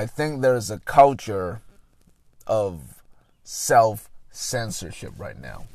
I 0.00 0.06
think 0.06 0.40
there's 0.40 0.70
a 0.70 0.78
culture 0.78 1.60
of 2.46 3.02
self 3.44 4.08
censorship 4.30 5.12
right 5.18 5.38
now. 5.38 5.66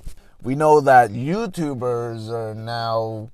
We 0.42 0.56
know 0.56 0.82
that 0.82 1.12
YouTubers 1.12 2.32
are 2.32 2.56
now, 2.56 3.30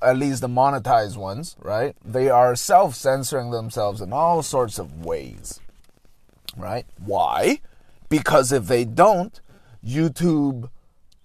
at 0.00 0.16
least 0.16 0.40
the 0.40 0.48
monetized 0.48 1.16
ones, 1.16 1.56
right? 1.58 1.96
They 2.04 2.30
are 2.30 2.54
self 2.54 2.94
censoring 2.94 3.50
themselves 3.50 4.00
in 4.00 4.12
all 4.12 4.44
sorts 4.44 4.78
of 4.78 5.04
ways, 5.04 5.58
right? 6.56 6.86
Why? 7.04 7.60
Because 8.08 8.52
if 8.52 8.68
they 8.68 8.84
don't, 8.84 9.40
YouTube 9.84 10.70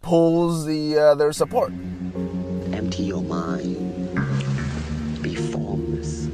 pulls 0.02 0.66
the 0.66 0.98
uh, 0.98 1.14
their 1.14 1.34
support. 1.34 1.72
Empty 2.74 3.04
your 3.04 3.22
mind. 3.22 3.78
Be 5.22 5.36
formless, 5.36 6.30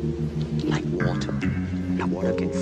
like 0.64 0.86
water. 0.86 1.34
Now 2.00 2.07
water 2.07 2.32
can 2.32 2.54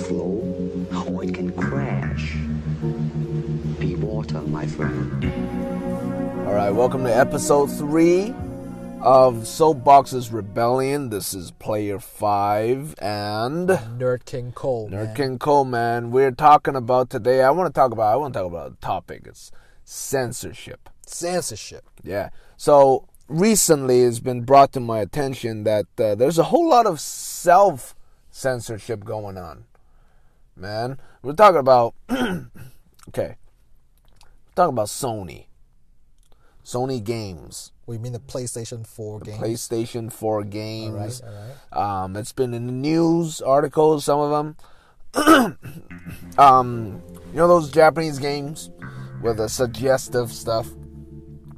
water, 4.32 4.46
my 4.48 4.66
friend. 4.66 5.24
All 6.46 6.54
right, 6.54 6.70
welcome 6.70 7.04
to 7.04 7.14
episode 7.14 7.66
three 7.66 8.34
of 9.00 9.46
Soapbox's 9.46 10.30
Rebellion. 10.30 11.08
This 11.08 11.34
is 11.34 11.50
player 11.52 11.98
five 11.98 12.94
and 12.98 13.68
Nerd 13.68 14.24
King 14.24 14.52
Cole. 14.52 14.90
Nerd 14.90 15.06
man. 15.06 15.16
King 15.16 15.38
Cole, 15.38 15.64
man. 15.64 16.10
We're 16.10 16.30
talking 16.30 16.76
about 16.76 17.10
today. 17.10 17.42
I 17.42 17.50
want 17.50 17.72
to 17.72 17.78
talk 17.78 17.92
about. 17.92 18.12
I 18.12 18.16
want 18.16 18.34
to 18.34 18.40
talk 18.40 18.46
about 18.46 18.72
a 18.72 18.74
topic. 18.76 19.22
It's 19.24 19.50
censorship. 19.84 20.90
Censorship. 21.06 21.88
Yeah. 22.02 22.30
So 22.56 23.08
recently, 23.28 24.02
it's 24.02 24.20
been 24.20 24.42
brought 24.42 24.72
to 24.72 24.80
my 24.80 24.98
attention 24.98 25.64
that 25.64 25.86
uh, 25.98 26.14
there's 26.14 26.38
a 26.38 26.44
whole 26.44 26.68
lot 26.68 26.86
of 26.86 27.00
self 27.00 27.94
censorship 28.30 29.04
going 29.04 29.38
on. 29.38 29.64
Man, 30.56 30.98
we're 31.22 31.32
talking 31.32 31.60
about. 31.60 31.94
okay. 33.08 33.36
Talking 34.58 34.74
about 34.74 34.88
Sony. 34.88 35.46
Sony 36.64 37.04
games. 37.04 37.70
We 37.86 37.96
mean 37.96 38.12
the 38.12 38.18
PlayStation 38.18 38.84
4 38.84 39.20
game. 39.20 39.38
PlayStation 39.38 40.12
4 40.12 40.42
games. 40.42 41.22
All 41.22 41.30
right, 41.32 41.54
all 41.72 42.04
Um, 42.04 42.16
it's 42.16 42.32
been 42.32 42.52
in 42.52 42.66
the 42.66 42.72
news 42.72 43.40
articles, 43.40 44.04
some 44.06 44.18
of 44.18 44.56
them. 45.14 45.56
um, 46.38 47.00
you 47.30 47.36
know 47.36 47.46
those 47.46 47.70
Japanese 47.70 48.18
games 48.18 48.72
with 49.22 49.36
the 49.36 49.48
suggestive 49.48 50.32
stuff, 50.32 50.66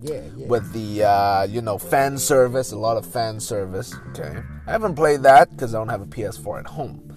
Yeah, 0.02 0.20
yeah. 0.36 0.46
with 0.48 0.70
the 0.74 1.04
uh, 1.04 1.44
you 1.44 1.62
know 1.62 1.78
fan 1.78 2.18
service, 2.18 2.70
a 2.70 2.76
lot 2.76 2.98
of 2.98 3.06
fan 3.06 3.40
service. 3.40 3.94
Okay, 4.10 4.42
I 4.66 4.70
haven't 4.70 4.96
played 4.96 5.22
that 5.22 5.48
because 5.48 5.74
I 5.74 5.78
don't 5.78 5.88
have 5.88 6.02
a 6.02 6.06
PS4 6.06 6.58
at 6.60 6.66
home. 6.66 7.09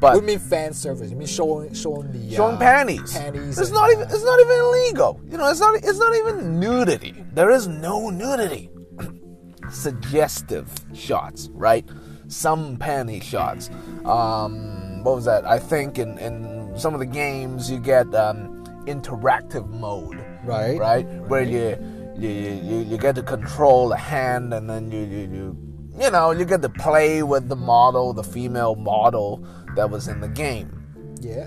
But 0.00 0.16
you 0.16 0.22
mean 0.22 0.38
fan 0.38 0.72
service? 0.72 1.10
You 1.10 1.16
mean 1.16 1.26
showing 1.26 1.72
showing 1.72 2.12
the 2.12 2.34
showing 2.34 2.56
uh, 2.56 2.58
panties. 2.58 3.16
Panties. 3.16 3.58
It's 3.58 3.68
and, 3.68 3.74
not 3.74 3.90
even. 3.90 4.02
It's 4.04 4.24
not 4.24 4.40
even 4.40 4.58
illegal. 4.58 5.20
You 5.30 5.38
know, 5.38 5.48
it's 5.48 5.60
not. 5.60 5.74
It's 5.76 5.98
not 5.98 6.14
even 6.14 6.60
nudity. 6.60 7.14
There 7.32 7.50
is 7.50 7.66
no 7.66 8.10
nudity. 8.10 8.70
Suggestive 9.70 10.68
shots, 10.94 11.48
right? 11.52 11.88
Some 12.28 12.76
panty 12.76 13.22
shots. 13.22 13.70
Um, 14.04 15.02
what 15.02 15.16
was 15.16 15.24
that? 15.24 15.46
I 15.46 15.58
think 15.58 15.98
in 15.98 16.18
in 16.18 16.74
some 16.76 16.92
of 16.92 17.00
the 17.00 17.06
games 17.06 17.70
you 17.70 17.78
get 17.78 18.14
um, 18.14 18.64
interactive 18.86 19.68
mode, 19.68 20.22
Right. 20.44 20.78
Right, 20.78 21.06
where 21.28 21.42
you. 21.42 21.76
You, 22.18 22.30
you, 22.30 22.78
you 22.88 22.96
get 22.96 23.14
to 23.16 23.22
control 23.22 23.90
the 23.90 23.96
hand 23.98 24.54
and 24.54 24.70
then 24.70 24.90
you, 24.90 25.00
you, 25.00 25.18
you 25.30 25.65
you 25.98 26.10
know 26.10 26.30
you 26.30 26.44
get 26.44 26.62
to 26.62 26.68
play 26.68 27.22
with 27.22 27.48
the 27.48 27.56
model 27.56 28.12
the 28.12 28.22
female 28.24 28.74
model 28.74 29.44
that 29.74 29.88
was 29.90 30.08
in 30.08 30.20
the 30.20 30.28
game. 30.28 30.72
Yeah. 31.20 31.46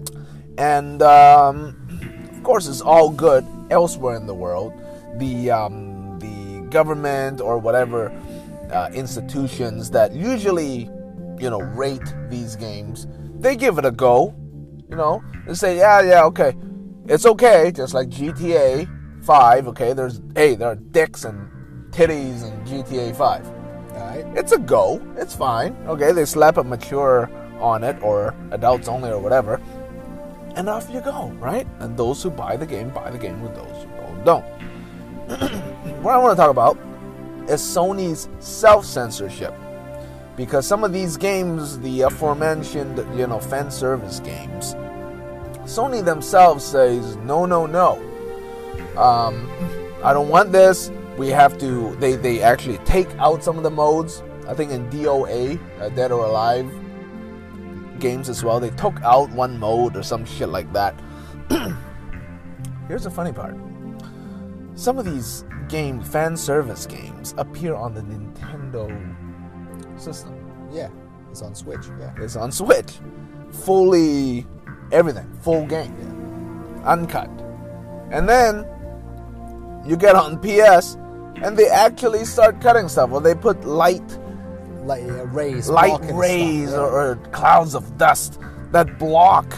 and 0.57 1.01
um, 1.01 1.75
of 2.31 2.43
course 2.43 2.67
it's 2.67 2.81
all 2.81 3.09
good 3.09 3.45
elsewhere 3.69 4.15
in 4.15 4.25
the 4.27 4.33
world. 4.33 4.73
The 5.17 5.51
um, 5.51 6.19
the 6.19 6.67
government 6.69 7.41
or 7.41 7.57
whatever 7.57 8.09
uh, 8.71 8.89
institutions 8.93 9.89
that 9.91 10.13
usually 10.13 10.89
you 11.39 11.49
know 11.49 11.61
rate 11.61 12.13
these 12.29 12.55
games 12.55 13.07
they 13.39 13.55
give 13.55 13.77
it 13.77 13.85
a 13.85 13.91
go 13.91 14.35
you 14.89 14.95
know? 14.95 15.23
They 15.45 15.53
say 15.53 15.77
yeah 15.77 16.01
yeah 16.01 16.23
okay. 16.25 16.55
It's 17.07 17.25
okay 17.25 17.71
just 17.71 17.93
like 17.93 18.09
GTA 18.09 18.87
5 19.23 19.67
okay? 19.69 19.93
There's 19.93 20.21
hey 20.35 20.55
there 20.55 20.69
are 20.69 20.75
dicks 20.75 21.23
and 21.25 21.47
titties 21.91 22.43
in 22.43 22.65
GTA 22.65 23.15
5 23.15 23.47
All 23.47 23.58
right. 23.99 24.25
it's 24.35 24.51
a 24.51 24.59
go. 24.59 25.01
It's 25.17 25.35
fine. 25.35 25.75
Okay, 25.87 26.11
they 26.11 26.25
slap 26.25 26.57
a 26.57 26.63
mature 26.63 27.29
on 27.59 27.83
it 27.83 28.01
or 28.01 28.33
adults 28.51 28.87
only 28.87 29.09
or 29.09 29.19
whatever. 29.19 29.61
And 30.55 30.67
off 30.69 30.89
you 30.89 31.01
go, 31.01 31.29
right? 31.39 31.67
And 31.79 31.95
those 31.95 32.23
who 32.23 32.29
buy 32.29 32.57
the 32.57 32.65
game 32.65 32.89
buy 32.89 33.11
the 33.11 33.17
game 33.17 33.41
with 33.41 33.55
those 33.55 33.83
who 33.83 33.89
don't 33.97 34.25
don't. 34.25 34.45
what 36.01 36.13
I 36.13 36.17
want 36.17 36.31
to 36.31 36.41
talk 36.41 36.49
about 36.49 36.77
is 37.49 37.61
Sony's 37.61 38.29
self-censorship. 38.39 39.53
Because 40.35 40.65
some 40.65 40.83
of 40.83 40.93
these 40.93 41.17
games, 41.17 41.79
the 41.79 42.01
aforementioned, 42.01 42.97
you 43.17 43.27
know, 43.27 43.39
fan 43.39 43.69
service 43.69 44.19
games, 44.21 44.73
Sony 45.65 46.03
themselves 46.03 46.63
says 46.63 47.17
no, 47.17 47.45
no, 47.45 47.65
no. 47.65 47.97
Um, 48.97 49.49
I 50.03 50.13
don't 50.13 50.29
want 50.29 50.51
this. 50.51 50.89
We 51.19 51.27
have 51.27 51.57
to. 51.57 51.93
They 51.97 52.15
they 52.15 52.41
actually 52.41 52.77
take 52.79 53.09
out 53.17 53.43
some 53.43 53.57
of 53.57 53.63
the 53.63 53.69
modes. 53.69 54.23
I 54.47 54.53
think 54.53 54.71
in 54.71 54.89
DOA, 54.89 55.59
uh, 55.81 55.89
Dead 55.89 56.13
or 56.13 56.23
Alive 56.23 56.65
games 57.99 58.29
as 58.29 58.41
well. 58.41 58.61
They 58.61 58.69
took 58.69 59.01
out 59.03 59.29
one 59.31 59.59
mode 59.59 59.97
or 59.97 60.01
some 60.01 60.23
shit 60.23 60.47
like 60.47 60.71
that. 60.71 60.97
Here's 62.87 63.03
the 63.03 63.11
funny 63.11 63.33
part. 63.33 63.57
Some 64.75 64.97
of 64.97 65.03
these 65.03 65.43
game 65.67 66.01
fan 66.01 66.37
service 66.37 66.85
games 66.85 67.35
appear 67.37 67.75
on 67.75 67.93
the 67.93 68.01
Nintendo 68.01 68.87
system. 69.99 70.33
Yeah. 70.71 70.87
It's 71.29 71.41
on 71.41 71.53
Switch. 71.53 71.85
Yeah. 71.99 72.13
It's 72.17 72.37
on 72.37 72.49
Switch. 72.49 72.93
Fully 73.51 74.47
everything, 74.93 75.29
full 75.41 75.65
game. 75.65 75.93
Uncut. 76.85 77.29
And 78.09 78.27
then 78.27 78.65
you 79.85 79.97
get 79.97 80.15
on 80.15 80.39
PS 80.39 80.95
and 81.37 81.57
they 81.57 81.67
actually 81.69 82.25
start 82.25 82.61
cutting 82.61 82.87
stuff. 82.89 83.11
Or 83.11 83.21
they 83.21 83.35
put 83.35 83.63
light 83.65 84.17
Like 84.83 85.03
uh, 85.03 85.25
rays. 85.27 85.69
light 85.69 85.99
rays 86.13 86.69
stuff, 86.69 86.79
or, 86.91 87.11
or 87.11 87.15
clouds 87.31 87.75
of 87.75 87.97
dust 87.97 88.39
that 88.71 88.97
block 88.99 89.55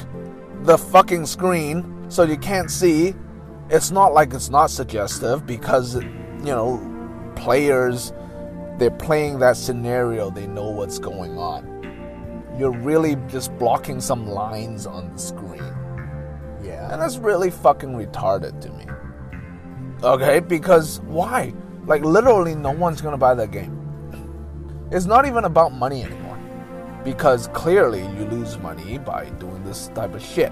the 0.63 0.77
fucking 0.77 1.25
screen 1.25 2.05
so 2.09 2.23
you 2.23 2.37
can't 2.37 2.69
see. 2.71 3.13
It's 3.69 3.91
not 3.91 4.13
like 4.13 4.33
it's 4.33 4.49
not 4.49 4.69
suggestive 4.69 5.45
because 5.45 5.95
you 5.95 6.51
know 6.53 6.79
players 7.35 8.13
they're 8.77 8.89
playing 8.91 9.39
that 9.39 9.57
scenario, 9.57 10.29
they 10.31 10.47
know 10.47 10.69
what's 10.69 10.97
going 10.99 11.37
on. 11.37 11.67
You're 12.57 12.71
really 12.71 13.15
just 13.29 13.55
blocking 13.59 14.01
some 14.01 14.27
lines 14.27 14.85
on 14.87 15.13
the 15.13 15.19
screen. 15.19 15.63
Yeah. 16.63 16.65
yeah. 16.65 16.91
And 16.93 17.01
that's 17.01 17.17
really 17.17 17.51
fucking 17.51 17.89
retarded 17.93 18.59
to 18.61 18.69
me. 18.71 18.85
Okay, 20.03 20.39
because 20.39 20.99
why? 21.01 21.53
Like 21.85 22.03
literally 22.03 22.55
no 22.55 22.71
one's 22.71 23.01
gonna 23.01 23.17
buy 23.17 23.35
that 23.35 23.51
game. 23.51 23.77
It's 24.91 25.05
not 25.05 25.25
even 25.25 25.45
about 25.45 25.73
money 25.73 26.03
anymore. 26.03 26.39
Because 27.03 27.47
clearly 27.49 28.01
you 28.01 28.25
lose 28.25 28.57
money 28.57 28.97
by 28.97 29.25
doing 29.39 29.63
this 29.63 29.89
type 29.89 30.13
of 30.13 30.21
shit. 30.23 30.51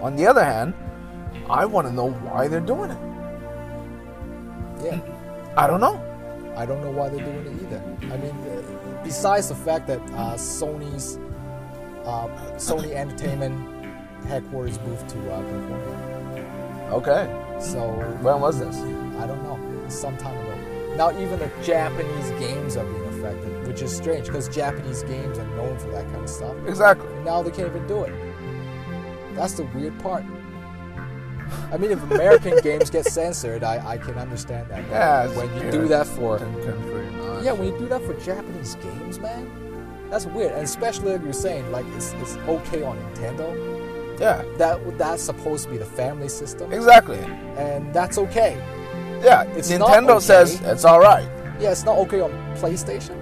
On 0.00 0.14
the 0.14 0.26
other 0.26 0.44
hand, 0.44 0.74
I 1.48 1.64
wanna 1.64 1.92
know 1.92 2.10
why 2.10 2.48
they're 2.48 2.60
doing 2.60 2.90
it. 2.90 2.98
Yeah. 4.84 5.00
I 5.56 5.66
don't 5.66 5.80
know. 5.80 6.02
I 6.56 6.66
don't 6.66 6.82
know 6.82 6.90
why 6.90 7.08
they're 7.08 7.24
doing 7.24 7.46
it 7.46 7.62
either. 7.62 7.82
I 8.12 8.16
mean, 8.18 8.30
uh, 8.30 9.02
besides 9.02 9.48
the 9.48 9.54
fact 9.54 9.86
that 9.86 10.00
uh, 10.12 10.34
Sony's 10.34 11.18
uh, 12.04 12.28
Sony 12.56 12.92
Entertainment 12.92 13.54
headquarters 14.26 14.78
moved 14.80 15.08
to 15.10 15.18
uh, 15.32 15.40
California, 15.40 16.88
Okay. 16.92 17.49
So 17.60 17.88
When 18.22 18.40
was 18.40 18.58
this? 18.58 18.76
I 19.20 19.26
don't 19.26 19.42
know. 19.42 19.58
Some 19.88 20.16
time 20.16 20.36
ago. 20.38 20.94
Now 20.96 21.10
even 21.18 21.38
the 21.38 21.50
Japanese 21.62 22.30
games 22.40 22.76
are 22.76 22.84
being 22.84 23.04
affected, 23.06 23.66
which 23.66 23.82
is 23.82 23.94
strange 23.96 24.26
because 24.26 24.48
Japanese 24.48 25.02
games 25.04 25.38
are 25.38 25.46
known 25.56 25.78
for 25.78 25.88
that 25.90 26.04
kind 26.06 26.22
of 26.22 26.28
stuff. 26.28 26.56
Exactly. 26.66 27.06
And 27.14 27.24
now 27.24 27.42
they 27.42 27.50
can't 27.50 27.68
even 27.68 27.86
do 27.86 28.04
it. 28.04 28.12
That's 29.34 29.54
the 29.54 29.64
weird 29.74 29.98
part. 30.00 30.24
I 31.72 31.76
mean, 31.76 31.90
if 31.90 32.02
American 32.10 32.58
games 32.62 32.90
get 32.90 33.06
censored, 33.06 33.64
I, 33.64 33.84
I 33.86 33.98
can 33.98 34.14
understand 34.18 34.68
that. 34.70 34.86
Yeah, 34.88 35.26
when 35.36 35.48
you 35.54 35.60
weird. 35.60 35.72
do 35.72 35.88
that 35.88 36.06
for 36.06 36.38
Yeah, 36.38 37.42
yeah, 37.42 37.52
when 37.52 37.72
you 37.72 37.78
do 37.78 37.88
that 37.88 38.02
for 38.02 38.14
Japanese 38.14 38.74
games, 38.76 39.18
man, 39.18 39.50
that's 40.10 40.26
weird. 40.26 40.52
And 40.52 40.62
especially 40.62 41.12
like 41.12 41.22
you're 41.24 41.32
saying, 41.32 41.70
like 41.72 41.86
it's, 41.96 42.12
it's 42.14 42.36
okay 42.48 42.82
on 42.82 42.98
Nintendo. 42.98 43.69
Yeah, 44.20 44.44
That 44.58 44.98
that's 44.98 45.22
supposed 45.22 45.64
to 45.64 45.70
be 45.70 45.78
the 45.78 45.84
family 45.86 46.28
system, 46.28 46.72
exactly. 46.72 47.18
and 47.56 47.92
that's 47.92 48.18
okay. 48.18 48.52
Yeah, 49.22 49.42
It's 49.56 49.70
Nintendo 49.70 50.10
okay. 50.16 50.20
says 50.20 50.60
it's 50.62 50.84
all 50.84 51.00
right. 51.00 51.28
Yeah, 51.58 51.72
it's 51.72 51.84
not 51.84 51.96
okay 51.98 52.20
on 52.20 52.30
PlayStation. 52.56 53.16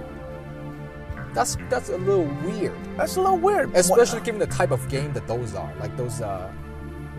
That's 1.33 1.57
that's 1.69 1.89
a 1.89 1.97
little 1.97 2.25
weird, 2.43 2.73
That's 2.97 3.15
a 3.15 3.21
little 3.21 3.37
weird. 3.37 3.73
especially 3.75 4.21
given 4.21 4.39
the 4.39 4.47
type 4.47 4.71
of 4.71 4.87
game 4.89 5.13
that 5.13 5.27
those 5.27 5.53
are, 5.55 5.71
like 5.79 5.95
those 5.95 6.21
uh, 6.21 6.51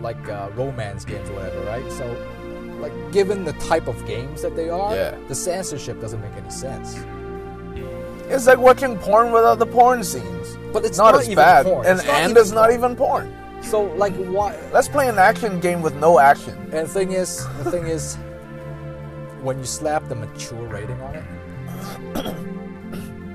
like 0.01 0.27
uh, 0.29 0.49
romance 0.55 1.05
games 1.05 1.29
or 1.29 1.33
whatever, 1.35 1.61
right? 1.61 1.89
So, 1.93 2.05
like 2.81 2.93
given 3.11 3.45
the 3.45 3.53
type 3.53 3.87
of 3.87 4.05
games 4.05 4.41
that 4.41 4.55
they 4.55 4.69
are, 4.69 4.93
Yeah. 4.95 5.15
the 5.27 5.35
censorship 5.35 6.01
doesn't 6.01 6.21
make 6.21 6.33
any 6.35 6.49
sense. 6.49 6.97
It's 8.29 8.47
like 8.47 8.57
watching 8.57 8.97
porn 8.97 9.31
without 9.31 9.59
the 9.59 9.65
porn 9.65 10.03
scenes. 10.03 10.57
But 10.73 10.85
it's 10.85 10.97
not, 10.97 11.11
not 11.13 11.21
as 11.21 11.27
even 11.29 11.35
bad, 11.35 11.65
porn. 11.65 11.85
and 11.85 11.99
It's 11.99 12.07
and 12.09 12.37
it's 12.37 12.51
not 12.51 12.71
even 12.71 12.95
porn. 12.95 13.31
So 13.61 13.83
like 13.83 14.13
why? 14.15 14.57
Let's 14.73 14.87
play 14.87 15.07
an 15.07 15.17
action 15.17 15.59
game 15.59 15.81
with 15.81 15.95
no 15.95 16.19
action. 16.19 16.55
And 16.71 16.71
the 16.71 16.87
thing 16.87 17.11
is, 17.13 17.45
the 17.63 17.71
thing 17.71 17.87
is, 17.87 18.15
when 19.41 19.57
you 19.59 19.65
slap 19.65 20.07
the 20.09 20.15
mature 20.15 20.67
rating 20.67 20.99
on 21.01 21.15
it, 21.15 21.23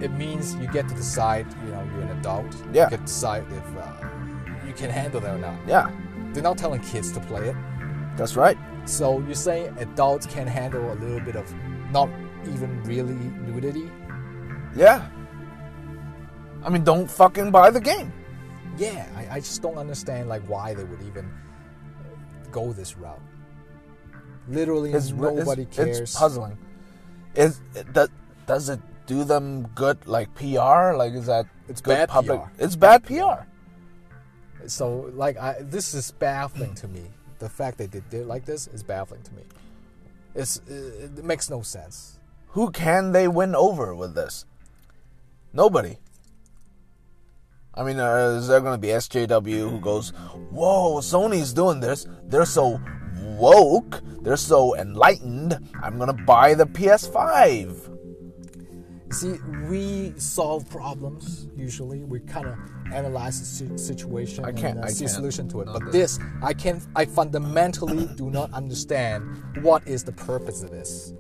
it 0.03 0.13
means 0.13 0.55
you 0.57 0.67
get 0.69 0.89
to 0.89 0.95
decide. 0.95 1.47
You 1.65 1.71
know, 1.73 1.89
you're 1.93 2.03
an 2.03 2.19
adult. 2.19 2.47
Yeah. 2.73 2.85
You 2.85 2.91
get 2.91 3.01
to 3.01 3.07
decide 3.07 3.45
if 3.51 3.77
uh, 3.77 4.67
you 4.67 4.73
can 4.75 4.91
handle 4.91 5.21
that 5.21 5.35
or 5.35 5.39
not. 5.39 5.55
Yeah, 5.67 5.91
They're 6.33 6.43
not 6.43 6.59
telling 6.59 6.81
kids 6.81 7.13
to 7.13 7.21
play 7.21 7.49
it. 7.49 7.57
that's 8.17 8.37
right. 8.37 8.59
So 8.85 9.21
you're 9.21 9.35
saying 9.35 9.75
adults 9.79 10.27
can 10.27 10.47
handle 10.47 10.93
a 10.93 10.95
little 10.95 11.21
bit 11.21 11.35
of 11.37 11.53
not 11.91 12.09
even 12.49 12.83
really 12.85 13.15
nudity? 13.15 13.91
Yeah. 14.77 15.09
I 16.63 16.69
mean, 16.69 16.85
don't 16.85 17.11
fucking 17.11 17.51
buy 17.51 17.71
the 17.71 17.81
game. 17.81 18.13
Yeah, 18.77 19.07
I, 19.17 19.37
I 19.37 19.41
just 19.41 19.63
don't 19.63 19.79
understand 19.79 20.29
like 20.29 20.43
why 20.43 20.75
they 20.75 20.85
would 20.85 21.03
even 21.03 21.31
go 22.51 22.73
this 22.73 22.97
route. 22.97 23.21
Literally, 24.49 24.93
It's 24.93 25.11
nobody 25.11 25.63
it's, 25.63 25.77
cares. 25.77 26.01
It's 26.01 26.19
puzzling. 26.19 26.59
Is 27.35 27.61
it, 27.75 28.11
does 28.47 28.69
it 28.69 28.81
do 29.07 29.25
them 29.25 29.69
good 29.75 30.07
like 30.07 30.33
PR? 30.35 30.95
Like 30.95 31.13
is 31.13 31.27
that 31.27 31.47
It's 31.69 31.81
good 31.81 31.97
bad 31.97 32.09
public? 32.09 32.41
PR. 32.41 32.49
It's 32.59 32.77
bad 32.77 33.05
PR. 33.05 33.45
So 34.67 35.11
like 35.15 35.37
I, 35.37 35.57
this 35.61 35.95
is 35.95 36.11
baffling 36.13 36.75
to 36.77 36.89
me. 36.89 37.11
The 37.39 37.49
fact 37.49 37.79
that 37.79 37.93
they 37.93 38.01
did 38.01 38.23
it 38.23 38.27
like 38.27 38.45
this 38.45 38.67
is 38.69 38.83
baffling 38.83 39.23
to 39.23 39.35
me. 39.35 39.43
It's 40.35 40.61
it 40.69 41.25
makes 41.25 41.51
no 41.51 41.63
sense. 41.63 42.19
Who 42.49 42.71
can 42.71 43.13
they 43.13 43.29
win 43.29 43.55
over 43.55 43.95
with 43.95 44.15
this? 44.15 44.47
Nobody. 45.53 45.99
I 47.77 47.83
mean, 47.85 47.99
uh, 48.01 48.37
is 48.39 48.49
there 48.49 48.61
going 48.61 48.75
to 48.75 48.79
be 48.81 48.89
SJW 48.89 49.71
who 49.71 49.81
goes, 49.81 50.11
"Whoa, 50.51 50.99
Sony's 51.01 51.53
doing 51.53 51.81
this. 51.81 52.07
They're 52.25 52.47
so 52.47 52.81
woke. 53.23 54.01
They're 54.23 54.37
so 54.39 54.75
enlightened. 54.77 55.59
I'm 55.83 55.97
going 55.99 56.09
to 56.17 56.23
buy 56.25 56.55
the 56.55 56.67
PS5." 56.67 57.93
See, 59.13 59.35
we 59.69 60.15
solve 60.17 60.69
problems 60.69 61.47
usually. 61.55 62.03
We 62.03 62.21
kind 62.21 62.47
of 62.49 62.57
analyze 62.93 63.39
the 63.61 63.79
situation 63.79 64.45
I 64.45 64.53
can't- 64.53 64.77
and 64.77 64.85
uh, 64.85 64.89
I 64.89 64.91
see 64.91 65.05
a 65.05 65.09
can't. 65.09 65.17
solution 65.17 65.49
to 65.51 65.61
it. 65.61 65.67
Not 65.67 65.75
But 65.81 65.93
this. 65.93 66.17
this, 66.19 66.27
I 66.43 66.53
can't. 66.55 66.83
I 66.97 67.05
fundamentally 67.05 68.09
do 68.17 68.31
not 68.31 68.53
understand 68.53 69.23
what 69.63 69.87
is 69.87 70.03
the 70.03 70.13
purpose 70.13 70.63
of 70.63 70.71
this. 70.71 71.13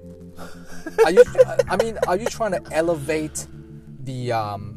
Are 1.04 1.10
you? 1.12 1.22
I 1.68 1.76
mean, 1.82 1.98
are 2.08 2.16
you 2.16 2.26
trying 2.26 2.52
to 2.52 2.62
elevate 2.72 3.46
the 4.02 4.32
um, 4.32 4.75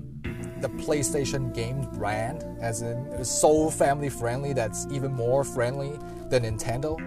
the 0.61 0.69
PlayStation 0.69 1.53
game 1.53 1.81
brand 1.93 2.43
as 2.61 2.81
in 2.81 2.97
it's 3.13 3.29
so 3.29 3.69
family 3.69 4.09
friendly 4.09 4.53
that's 4.53 4.87
even 4.91 5.11
more 5.11 5.43
friendly 5.43 5.97
than 6.29 6.43
Nintendo? 6.43 6.97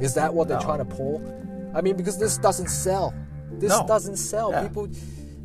Is 0.00 0.14
that 0.14 0.32
what 0.32 0.48
they're 0.48 0.60
trying 0.60 0.78
to 0.78 0.84
pull? 0.84 1.22
I 1.74 1.80
mean, 1.80 1.96
because 1.96 2.18
this 2.18 2.38
doesn't 2.38 2.68
sell. 2.68 3.14
This 3.52 3.70
No. 3.70 3.86
doesn't 3.86 4.16
sell. 4.16 4.50
Yeah. 4.50 4.62
People, 4.62 4.88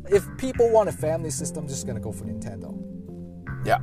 if 0.08 0.26
people 0.36 0.70
want 0.70 0.88
a 0.88 0.92
family 0.92 1.30
system, 1.30 1.66
just 1.68 1.86
gonna 1.86 2.00
go 2.00 2.12
for 2.12 2.24
Nintendo. 2.24 2.76
Yeah. 3.64 3.78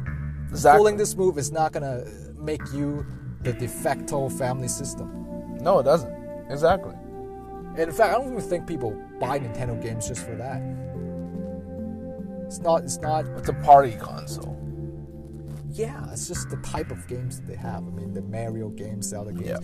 Exactly. 0.49 0.79
Pulling 0.79 0.97
this 0.97 1.15
move 1.15 1.37
is 1.37 1.51
not 1.51 1.71
gonna 1.71 2.03
make 2.39 2.61
you 2.73 3.05
the 3.43 3.53
de 3.53 3.67
facto 3.67 4.29
family 4.29 4.67
system. 4.67 5.57
No, 5.61 5.79
it 5.79 5.83
doesn't. 5.83 6.13
Exactly. 6.49 6.93
In 7.77 7.91
fact, 7.91 8.13
I 8.13 8.17
don't 8.17 8.27
even 8.33 8.41
think 8.41 8.67
people 8.67 8.91
buy 9.19 9.39
Nintendo 9.39 9.81
games 9.81 10.07
just 10.07 10.25
for 10.25 10.35
that. 10.35 10.61
It's 12.49 12.57
not. 12.57 12.83
It's 12.83 12.97
not. 12.97 13.25
It's 13.37 13.47
a 13.49 13.53
party 13.53 13.95
console. 13.95 14.57
Yeah, 15.71 16.03
it's 16.11 16.27
just 16.27 16.49
the 16.49 16.57
type 16.57 16.89
of 16.89 17.05
games 17.07 17.39
that 17.39 17.45
they 17.47 17.55
have. 17.55 17.85
I 17.85 17.91
mean, 17.91 18.11
the 18.11 18.23
Mario 18.23 18.69
games, 18.69 19.05
Zelda 19.09 19.31
games. 19.31 19.47
Yeah. 19.49 19.59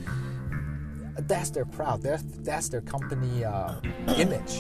That's 1.18 1.50
their 1.50 1.66
crowd. 1.66 2.04
That's 2.04 2.22
that's 2.42 2.70
their 2.70 2.82
company 2.82 3.44
uh, 3.44 3.80
image. 4.18 4.60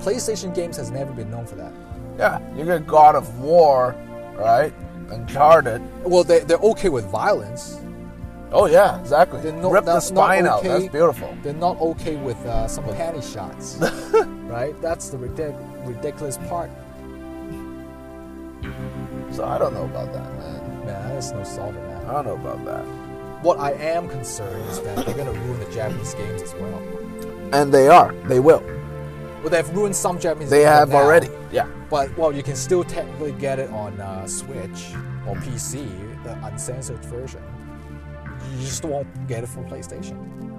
PlayStation 0.00 0.52
games 0.52 0.76
has 0.76 0.90
never 0.90 1.12
been 1.12 1.30
known 1.30 1.46
for 1.46 1.54
that. 1.54 1.72
Yeah. 2.18 2.40
You 2.56 2.64
get 2.64 2.84
God 2.84 3.14
of 3.14 3.38
War, 3.38 3.94
right? 4.34 4.74
Uncharted. 5.10 5.80
Well, 6.04 6.24
they 6.24 6.40
they're 6.40 6.56
okay 6.72 6.88
with 6.88 7.04
violence. 7.04 7.78
Oh 8.50 8.66
yeah, 8.66 8.98
exactly. 9.00 9.40
They're 9.40 9.52
not, 9.52 9.70
Rip 9.70 9.84
the 9.84 10.00
spine 10.00 10.46
out. 10.48 10.58
okay- 10.60 10.68
That's 10.68 10.88
beautiful. 10.88 11.32
They're 11.44 11.52
not 11.54 11.80
okay 11.80 12.16
with 12.16 12.44
uh, 12.44 12.66
some 12.66 12.82
panty 12.86 13.22
shots, 13.32 13.76
right? 14.50 14.74
That's 14.82 15.10
the 15.10 15.16
ridic- 15.18 15.86
ridiculous 15.86 16.38
part. 16.48 16.70
So 19.32 19.44
I 19.44 19.58
don't 19.58 19.72
know 19.72 19.84
about 19.84 20.12
that, 20.12 20.30
man. 20.38 20.84
Man, 20.84 20.86
that 20.86 21.16
is 21.16 21.32
no 21.32 21.42
solving 21.44 21.82
that. 21.88 22.04
I 22.04 22.12
don't 22.12 22.26
know 22.26 22.34
about 22.34 22.64
that. 22.66 22.84
What 23.42 23.58
I 23.58 23.72
am 23.72 24.08
concerned 24.08 24.68
is 24.70 24.80
that 24.80 25.06
they're 25.06 25.16
gonna 25.16 25.32
ruin 25.32 25.58
the 25.58 25.70
Japanese 25.72 26.14
games 26.14 26.42
as 26.42 26.54
well. 26.54 26.82
And 27.52 27.72
they 27.72 27.88
are. 27.88 28.12
They 28.28 28.40
will. 28.40 28.62
Well, 29.40 29.50
they've 29.50 29.68
ruined 29.70 29.96
some 29.96 30.20
Japanese. 30.20 30.50
Games. 30.50 30.50
They 30.50 30.62
have 30.62 30.90
now, 30.90 30.98
already. 30.98 31.28
Yeah. 31.50 31.66
But 31.90 32.16
well, 32.16 32.32
you 32.32 32.42
can 32.42 32.56
still 32.56 32.84
technically 32.84 33.32
get 33.32 33.58
it 33.58 33.70
on 33.70 34.00
uh, 34.00 34.26
Switch 34.26 34.92
or 35.26 35.34
PC, 35.36 35.88
the 36.24 36.38
uncensored 36.44 37.04
version. 37.06 37.42
You 38.52 38.60
just 38.60 38.84
won't 38.84 39.08
get 39.28 39.44
it 39.44 39.48
from 39.48 39.64
PlayStation, 39.64 40.51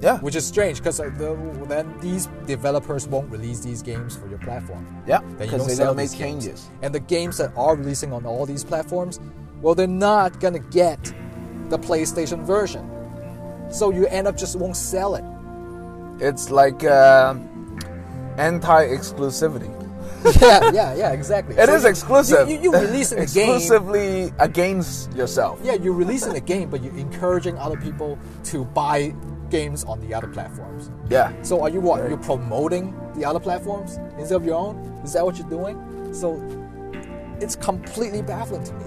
Yeah. 0.00 0.18
which 0.20 0.36
is 0.36 0.46
strange 0.46 0.78
because 0.78 1.00
uh, 1.00 1.10
the, 1.16 1.34
then 1.68 1.92
these 2.00 2.26
developers 2.46 3.08
won't 3.08 3.30
release 3.32 3.60
these 3.60 3.82
games 3.82 4.16
for 4.16 4.28
your 4.28 4.38
platform. 4.38 4.86
Yeah. 5.06 5.20
Because 5.38 5.58
don't 5.60 5.68
they 5.68 5.74
sell 5.74 5.86
don't 5.88 5.96
make 5.96 6.10
these 6.10 6.18
games. 6.18 6.44
changes. 6.44 6.70
And 6.82 6.94
the 6.94 7.00
games 7.00 7.36
that 7.38 7.52
are 7.56 7.74
releasing 7.76 8.12
on 8.12 8.24
all 8.24 8.46
these 8.46 8.62
platforms, 8.64 9.18
well, 9.60 9.74
they're 9.74 9.86
not 9.88 10.38
gonna 10.40 10.60
get 10.60 11.02
the 11.68 11.78
PlayStation 11.78 12.44
version. 12.44 12.88
So 13.70 13.90
you 13.90 14.06
end 14.06 14.26
up 14.28 14.36
just 14.36 14.56
won't 14.56 14.76
sell 14.76 15.14
it. 15.16 15.24
It's 16.24 16.50
like 16.50 16.84
uh, 16.84 17.34
anti-exclusivity. 18.38 19.74
yeah, 20.40 20.70
yeah, 20.72 20.94
yeah, 20.94 21.12
exactly. 21.12 21.56
It 21.56 21.66
So 21.68 21.74
is 21.74 21.84
exclusive. 21.84 22.48
You, 22.48 22.56
you, 22.56 22.62
you 22.62 22.72
releasing 22.72 23.18
the 23.24 23.26
game. 23.26 23.54
exclusively 23.56 24.32
against 24.38 25.12
yourself. 25.12 25.60
Yeah, 25.62 25.74
you're 25.74 25.92
releasing 25.94 26.32
the 26.32 26.40
game, 26.40 26.70
but 26.70 26.82
you're 26.82 26.96
encouraging 26.96 27.56
other 27.58 27.76
people 27.76 28.18
to 28.44 28.64
buy 28.64 29.14
games 29.50 29.84
on 29.84 30.00
the 30.00 30.14
other 30.14 30.28
platforms. 30.28 30.90
Yeah. 31.08 31.32
So 31.42 31.62
are 31.62 31.68
you 31.68 31.80
what? 31.80 32.08
You're 32.08 32.18
promoting 32.18 32.94
the 33.14 33.24
other 33.24 33.40
platforms 33.40 33.98
instead 34.18 34.36
of 34.36 34.44
your 34.44 34.56
own? 34.56 34.76
Is 35.04 35.12
that 35.14 35.24
what 35.24 35.38
you're 35.38 35.48
doing? 35.48 36.12
So 36.14 36.40
it's 37.40 37.56
completely 37.56 38.22
baffling 38.22 38.64
to 38.64 38.72
me. 38.74 38.84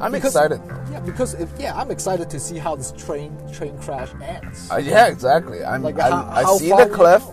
I'm 0.00 0.12
Because- 0.12 0.36
excited. 0.36 0.60
Yeah, 0.92 1.00
because 1.00 1.34
if, 1.34 1.50
yeah, 1.58 1.74
I'm 1.76 1.90
excited 1.90 2.30
to 2.30 2.38
see 2.38 2.56
how 2.56 2.76
this 2.76 2.92
train 2.92 3.36
train 3.52 3.76
crash 3.78 4.10
ends. 4.22 4.70
Uh, 4.70 4.76
yeah, 4.76 5.06
exactly. 5.08 5.64
I'm, 5.64 5.82
Like, 5.82 5.98
I, 5.98 6.10
how- 6.10 6.28
I 6.30 6.42
how 6.44 6.56
see 6.56 6.68
the 6.70 6.86
cliff 6.92 7.24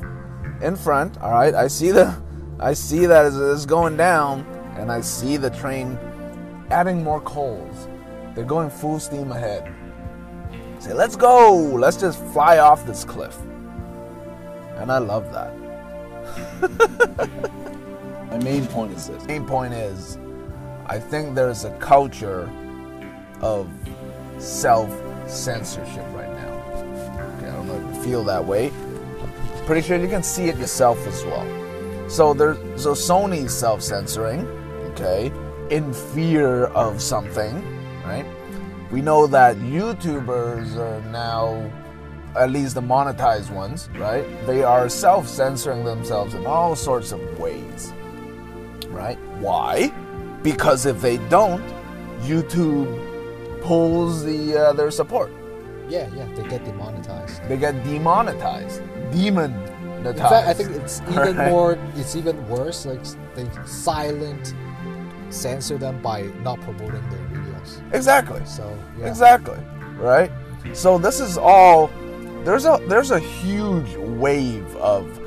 in 0.62 0.76
front. 0.76 1.18
All 1.22 1.32
right. 1.32 1.54
I 1.54 1.68
see 1.68 1.92
the, 1.92 2.16
I 2.60 2.74
see 2.74 3.06
that 3.06 3.32
it's 3.34 3.66
going 3.66 3.98
down, 3.98 4.46
and 4.78 4.92
I 4.92 5.02
see 5.02 5.38
the 5.38 5.52
train 5.52 5.98
adding 6.72 7.04
more 7.04 7.22
coals. 7.22 7.88
They're 8.34 8.44
going 8.46 8.70
full 8.70 9.00
steam 9.00 9.32
ahead. 9.32 9.72
Say, 10.86 10.94
let's 10.94 11.16
go. 11.16 11.52
Let's 11.52 11.98
just 11.98 12.24
fly 12.26 12.60
off 12.60 12.86
this 12.86 13.04
cliff. 13.04 13.36
And 14.78 14.92
I 14.92 15.00
love 15.00 15.34
that. 15.34 15.52
My 18.30 18.38
main 18.38 18.68
point 18.68 18.92
is 18.92 19.08
this. 19.08 19.26
Main 19.26 19.48
point 19.48 19.74
is, 19.74 20.20
I 20.86 21.00
think 21.00 21.34
there's 21.34 21.64
a 21.64 21.72
culture 21.80 22.48
of 23.42 23.68
self 24.38 24.92
censorship 25.28 26.06
right 26.14 26.30
now. 26.30 26.54
Okay, 27.40 27.48
I 27.48 27.56
don't 27.56 27.66
know 27.66 27.90
if 27.90 27.96
you 27.96 28.04
feel 28.04 28.24
that 28.26 28.46
way. 28.46 28.72
Pretty 29.66 29.82
sure 29.82 29.98
you 29.98 30.08
can 30.08 30.22
see 30.22 30.50
it 30.50 30.58
yourself 30.58 31.00
as 31.08 31.24
well. 31.26 31.48
So 32.08 32.36
there's 32.36 32.60
so 32.80 32.92
Sony's 32.92 33.58
self 33.58 33.82
censoring, 33.82 34.46
okay, 34.92 35.32
in 35.72 35.92
fear 35.92 36.66
of 36.66 37.02
something, 37.02 37.56
right? 38.04 38.28
We 38.96 39.02
know 39.02 39.28
that 39.28 39.58
YouTubers 39.58 40.78
are 40.78 41.02
now, 41.12 41.70
at 42.34 42.50
least 42.50 42.76
the 42.76 42.82
monetized 42.82 43.52
ones, 43.52 43.90
right? 43.98 44.24
They 44.48 44.64
are 44.64 44.88
self 44.88 45.28
censoring 45.28 45.84
themselves 45.84 46.34
in 46.34 46.46
all 46.46 46.78
sorts 46.78 47.12
of 47.12 47.20
ways, 47.38 47.92
right? 48.88 49.20
Why? 49.42 49.90
Because 50.44 50.86
if 50.86 51.02
they 51.02 51.18
don't, 51.28 51.62
YouTube 52.22 52.88
pulls 53.62 54.24
the 54.24 54.58
uh, 54.58 54.72
their 54.72 54.92
support. 54.92 55.30
Yeah, 55.90 56.08
yeah, 56.16 56.26
they 56.34 56.48
get 56.48 56.64
demonetized. 56.64 57.46
They 57.50 57.58
get 57.58 57.74
demonetized, 57.84 58.82
demon. 59.12 59.52
In 60.06 60.16
fact, 60.16 60.48
I 60.48 60.54
think 60.54 60.70
it's 60.72 61.02
even 61.10 61.36
Right. 61.38 61.52
more. 61.52 61.78
It's 61.98 62.16
even 62.16 62.48
worse. 62.48 62.86
Like 62.86 63.04
they 63.36 63.46
silent 63.66 64.56
censor 65.32 65.78
them 65.78 66.02
by 66.02 66.22
not 66.44 66.62
promoting 66.62 67.04
their 67.10 67.25
exactly. 67.94 68.42
So 68.46 68.78
yeah. 69.00 69.08
Exactly. 69.08 69.60
Right? 69.98 70.32
So 70.74 70.98
this 70.98 71.20
is 71.20 71.38
all 71.38 71.88
there's 72.44 72.66
a 72.66 72.80
there's 72.88 73.12
a 73.12 73.20
huge 73.20 73.96
wave 73.98 74.76
of 74.78 75.20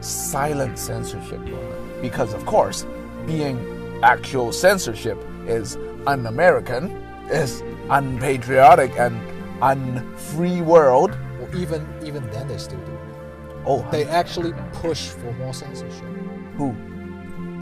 silent 0.00 0.78
censorship 0.78 1.38
going 1.44 1.54
on. 1.54 2.00
Because 2.00 2.32
of 2.34 2.44
course, 2.46 2.86
being 3.26 3.58
actual 4.02 4.52
censorship 4.52 5.18
is 5.46 5.76
un-American, 6.06 6.90
is 7.30 7.62
unpatriotic 7.90 8.92
and 8.98 9.20
un-free 9.62 10.62
world. 10.62 11.10
Well, 11.40 11.56
even 11.56 11.86
even 12.04 12.28
then 12.30 12.46
they 12.48 12.58
still 12.58 12.78
do. 12.80 12.98
Oh, 13.66 13.86
They 13.90 14.04
actually 14.04 14.52
push 14.72 15.08
for 15.08 15.32
more 15.34 15.52
censorship. 15.52 16.04
who? 16.56 16.72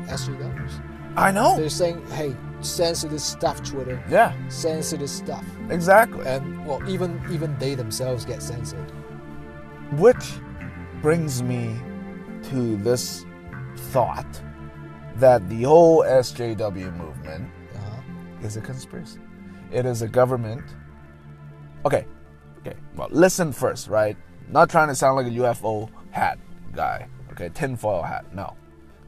SJWs. 0.07 0.81
I 1.17 1.31
know. 1.33 1.57
They're 1.57 1.69
saying, 1.71 2.05
hey, 2.11 2.37
this 2.61 3.25
stuff, 3.25 3.63
Twitter. 3.63 4.03
Yeah, 4.09 4.33
sensitive 4.49 5.11
stuff. 5.11 5.45
exactly. 5.71 6.27
And 6.27 6.67
well, 6.67 6.81
even 6.89 7.21
even 7.31 7.57
they 7.59 7.75
themselves 7.75 8.25
get 8.25 8.43
censored. 8.43 8.91
Which 9.93 10.33
brings 11.03 11.43
me 11.43 11.77
to 12.51 12.77
this 12.79 13.25
thought 13.93 14.43
that 15.17 15.49
the 15.49 15.63
whole 15.63 16.03
SJW 16.03 16.93
movement 16.97 17.51
Uh-huh. 17.75 18.01
is 18.47 18.57
a 18.57 18.61
conspiracy. 18.61 19.21
It 19.71 19.87
is 19.87 20.03
a 20.03 20.09
government. 20.09 20.65
Okay, 21.85 22.07
okay. 22.59 22.77
Well, 22.97 23.09
listen 23.11 23.53
first, 23.53 23.89
right? 23.89 24.17
Not 24.49 24.71
trying 24.71 24.89
to 24.89 24.95
sound 24.95 25.17
like 25.17 25.27
a 25.27 25.31
UFO 25.31 25.89
hat 26.11 26.39
guy, 26.73 27.09
okay? 27.33 27.49
Tinfoil 27.49 28.03
hat, 28.03 28.25
no. 28.35 28.55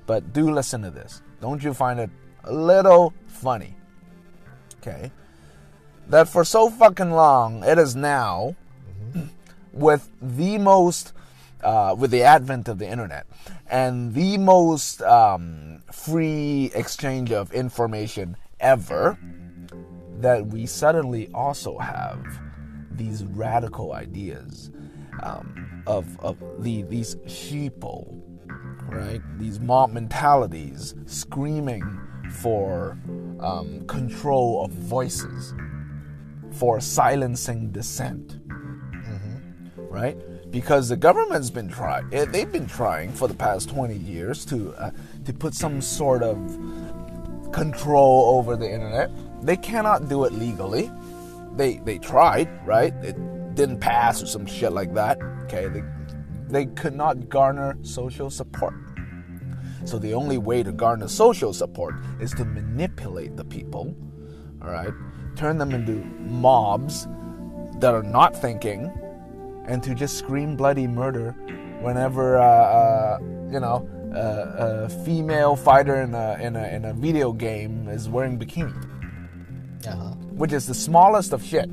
But 0.06 0.32
do 0.32 0.50
listen 0.50 0.82
to 0.82 0.90
this. 0.90 1.22
Don't 1.40 1.62
you 1.62 1.74
find 1.74 2.00
it 2.00 2.10
a 2.44 2.52
little 2.52 3.14
funny? 3.26 3.74
Okay. 4.80 5.10
That 6.08 6.28
for 6.28 6.44
so 6.44 6.70
fucking 6.70 7.10
long, 7.10 7.62
it 7.64 7.78
is 7.78 7.94
now 7.94 8.56
with 9.72 10.08
the 10.20 10.58
most 10.58 11.12
uh, 11.62 11.94
with 11.98 12.10
the 12.10 12.22
advent 12.22 12.68
of 12.68 12.78
the 12.78 12.86
internet 12.88 13.26
and 13.68 14.14
the 14.14 14.38
most 14.38 15.02
um, 15.02 15.82
free 15.92 16.70
exchange 16.74 17.32
of 17.32 17.52
information 17.52 18.36
ever 18.60 19.18
that 20.20 20.46
we 20.46 20.66
suddenly 20.66 21.28
also 21.34 21.78
have 21.78 22.24
these 22.92 23.24
radical 23.24 23.92
ideas 23.92 24.70
um, 25.22 25.82
of, 25.86 26.18
of 26.20 26.38
the, 26.58 26.82
these 26.82 27.16
sheeple 27.26 28.20
right 28.88 29.20
these 29.38 29.60
mob 29.60 29.92
mentalities 29.92 30.94
screaming 31.06 32.00
for 32.30 32.98
um, 33.40 33.86
control 33.86 34.64
of 34.64 34.70
voices 34.72 35.54
for 36.52 36.80
silencing 36.80 37.70
dissent 37.70 38.38
right? 39.90 40.16
Because 40.50 40.88
the 40.88 40.96
government's 40.96 41.50
been 41.50 41.68
trying, 41.68 42.08
they've 42.10 42.50
been 42.50 42.66
trying 42.66 43.12
for 43.12 43.28
the 43.28 43.34
past 43.34 43.68
20 43.70 43.94
years 43.96 44.44
to 44.46 44.72
uh, 44.74 44.90
to 45.24 45.32
put 45.32 45.54
some 45.54 45.80
sort 45.80 46.22
of 46.22 46.36
control 47.52 48.36
over 48.38 48.56
the 48.56 48.70
internet. 48.70 49.10
They 49.42 49.56
cannot 49.56 50.08
do 50.08 50.24
it 50.24 50.32
legally. 50.32 50.90
They 51.56 51.78
they 51.78 51.98
tried, 51.98 52.48
right? 52.66 52.94
It 53.02 53.16
didn't 53.54 53.80
pass 53.80 54.22
or 54.22 54.26
some 54.26 54.46
shit 54.46 54.72
like 54.72 54.94
that. 54.94 55.18
Okay, 55.44 55.68
they 55.68 55.82
they 56.48 56.66
could 56.66 56.94
not 56.94 57.28
garner 57.28 57.76
social 57.82 58.30
support. 58.30 58.74
So 59.84 59.98
the 59.98 60.14
only 60.14 60.38
way 60.38 60.62
to 60.62 60.72
garner 60.72 61.08
social 61.08 61.52
support 61.52 61.94
is 62.20 62.32
to 62.34 62.44
manipulate 62.44 63.36
the 63.36 63.44
people, 63.44 63.94
all 64.62 64.70
right? 64.70 64.92
Turn 65.36 65.58
them 65.58 65.72
into 65.72 66.04
mobs 66.20 67.06
that 67.78 67.94
are 67.94 68.02
not 68.02 68.34
thinking 68.36 68.90
and 69.66 69.82
to 69.82 69.94
just 69.94 70.18
scream 70.18 70.56
bloody 70.56 70.86
murder 70.86 71.32
whenever 71.80 72.38
uh, 72.38 72.44
uh, 72.44 73.18
you 73.52 73.60
know 73.60 73.88
uh, 74.14 74.86
a 74.86 74.88
female 75.04 75.54
fighter 75.54 76.00
in 76.00 76.14
a, 76.14 76.36
in 76.40 76.56
a 76.56 76.64
in 76.68 76.84
a 76.86 76.92
video 76.94 77.32
game 77.32 77.86
is 77.88 78.08
wearing 78.08 78.38
bikini, 78.38 78.74
Uh-huh. 79.86 80.10
which 80.32 80.52
is 80.52 80.66
the 80.66 80.74
smallest 80.74 81.32
of 81.32 81.44
shit. 81.44 81.68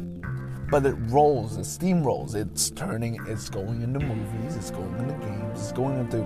But 0.69 0.85
it 0.85 0.95
rolls, 1.09 1.57
it 1.57 1.61
steamrolls. 1.61 2.33
It's 2.35 2.71
turning, 2.71 3.19
it's 3.27 3.49
going 3.49 3.81
into 3.83 3.99
movies, 3.99 4.55
it's 4.55 4.71
going 4.71 4.95
into 4.97 5.13
games, 5.25 5.59
it's 5.59 5.71
going 5.71 5.99
into 5.99 6.23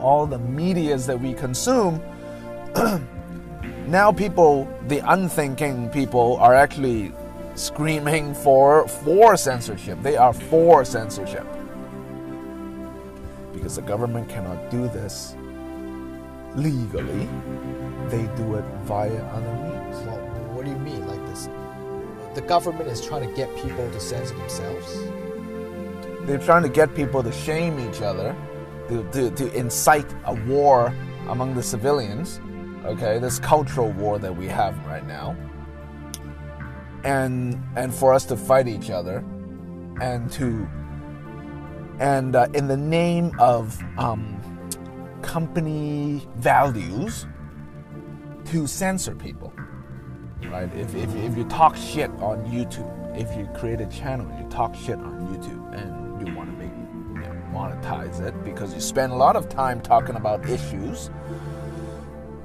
all 0.00 0.26
the 0.26 0.38
medias 0.38 1.06
that 1.06 1.20
we 1.20 1.34
consume. 1.34 2.00
now 3.86 4.12
people, 4.12 4.68
the 4.88 4.98
unthinking 5.10 5.88
people, 5.90 6.36
are 6.36 6.54
actually 6.54 7.12
screaming 7.54 8.34
for 8.34 8.88
for 8.88 9.36
censorship. 9.36 10.00
They 10.02 10.16
are 10.16 10.32
for 10.32 10.84
censorship 10.84 11.46
because 13.52 13.76
the 13.76 13.82
government 13.82 14.28
cannot 14.28 14.70
do 14.70 14.88
this 14.88 15.36
legally. 16.54 17.28
They 18.08 18.26
do 18.36 18.54
it 18.54 18.64
via 18.84 19.22
other 19.24 19.54
means. 19.54 19.96
Well, 20.06 20.18
what 20.54 20.64
do 20.64 20.70
you 20.70 20.78
mean? 20.78 21.06
Like 21.06 21.24
this? 21.26 21.48
The 22.34 22.40
government 22.42 22.88
is 22.88 23.04
trying 23.04 23.28
to 23.28 23.34
get 23.36 23.54
people 23.56 23.90
to 23.90 24.00
censor 24.00 24.34
themselves. 24.34 24.98
They're 26.22 26.38
trying 26.38 26.62
to 26.62 26.68
get 26.68 26.94
people 26.94 27.22
to 27.22 27.32
shame 27.32 27.78
each 27.80 28.02
other, 28.02 28.34
to, 28.90 29.10
to, 29.12 29.30
to 29.30 29.56
incite 29.56 30.12
a 30.24 30.34
war 30.34 30.94
among 31.28 31.54
the 31.54 31.62
civilians. 31.62 32.40
Okay, 32.84 33.18
this 33.18 33.38
cultural 33.38 33.92
war 33.92 34.18
that 34.18 34.34
we 34.34 34.46
have 34.46 34.76
right 34.86 35.06
now, 35.06 35.36
and 37.04 37.62
and 37.76 37.94
for 37.94 38.14
us 38.14 38.24
to 38.24 38.36
fight 38.36 38.68
each 38.68 38.88
other, 38.88 39.24
and 40.00 40.30
to 40.32 40.66
and 41.98 42.34
uh, 42.34 42.48
in 42.54 42.66
the 42.68 42.76
name 42.76 43.32
of 43.38 43.78
um, 43.98 44.40
company 45.20 46.26
values, 46.36 47.26
to 48.46 48.66
censor 48.66 49.14
people. 49.14 49.52
Right? 50.50 50.74
If, 50.74 50.94
if, 50.94 51.14
if 51.14 51.36
you 51.36 51.44
talk 51.44 51.76
shit 51.76 52.10
on 52.12 52.44
YouTube, 52.46 52.90
if 53.16 53.36
you 53.36 53.46
create 53.54 53.80
a 53.80 53.86
channel, 53.86 54.26
you 54.40 54.48
talk 54.48 54.74
shit 54.74 54.96
on 54.96 55.28
YouTube, 55.28 55.78
and 55.78 56.26
you 56.26 56.34
want 56.34 56.50
to 56.50 56.56
make 56.56 56.72
you 57.14 57.20
know, 57.20 57.42
monetize 57.52 58.20
it 58.20 58.39
because 58.52 58.74
you 58.74 58.80
spend 58.80 59.12
a 59.12 59.16
lot 59.16 59.36
of 59.36 59.48
time 59.48 59.80
talking 59.80 60.16
about 60.16 60.48
issues. 60.48 61.10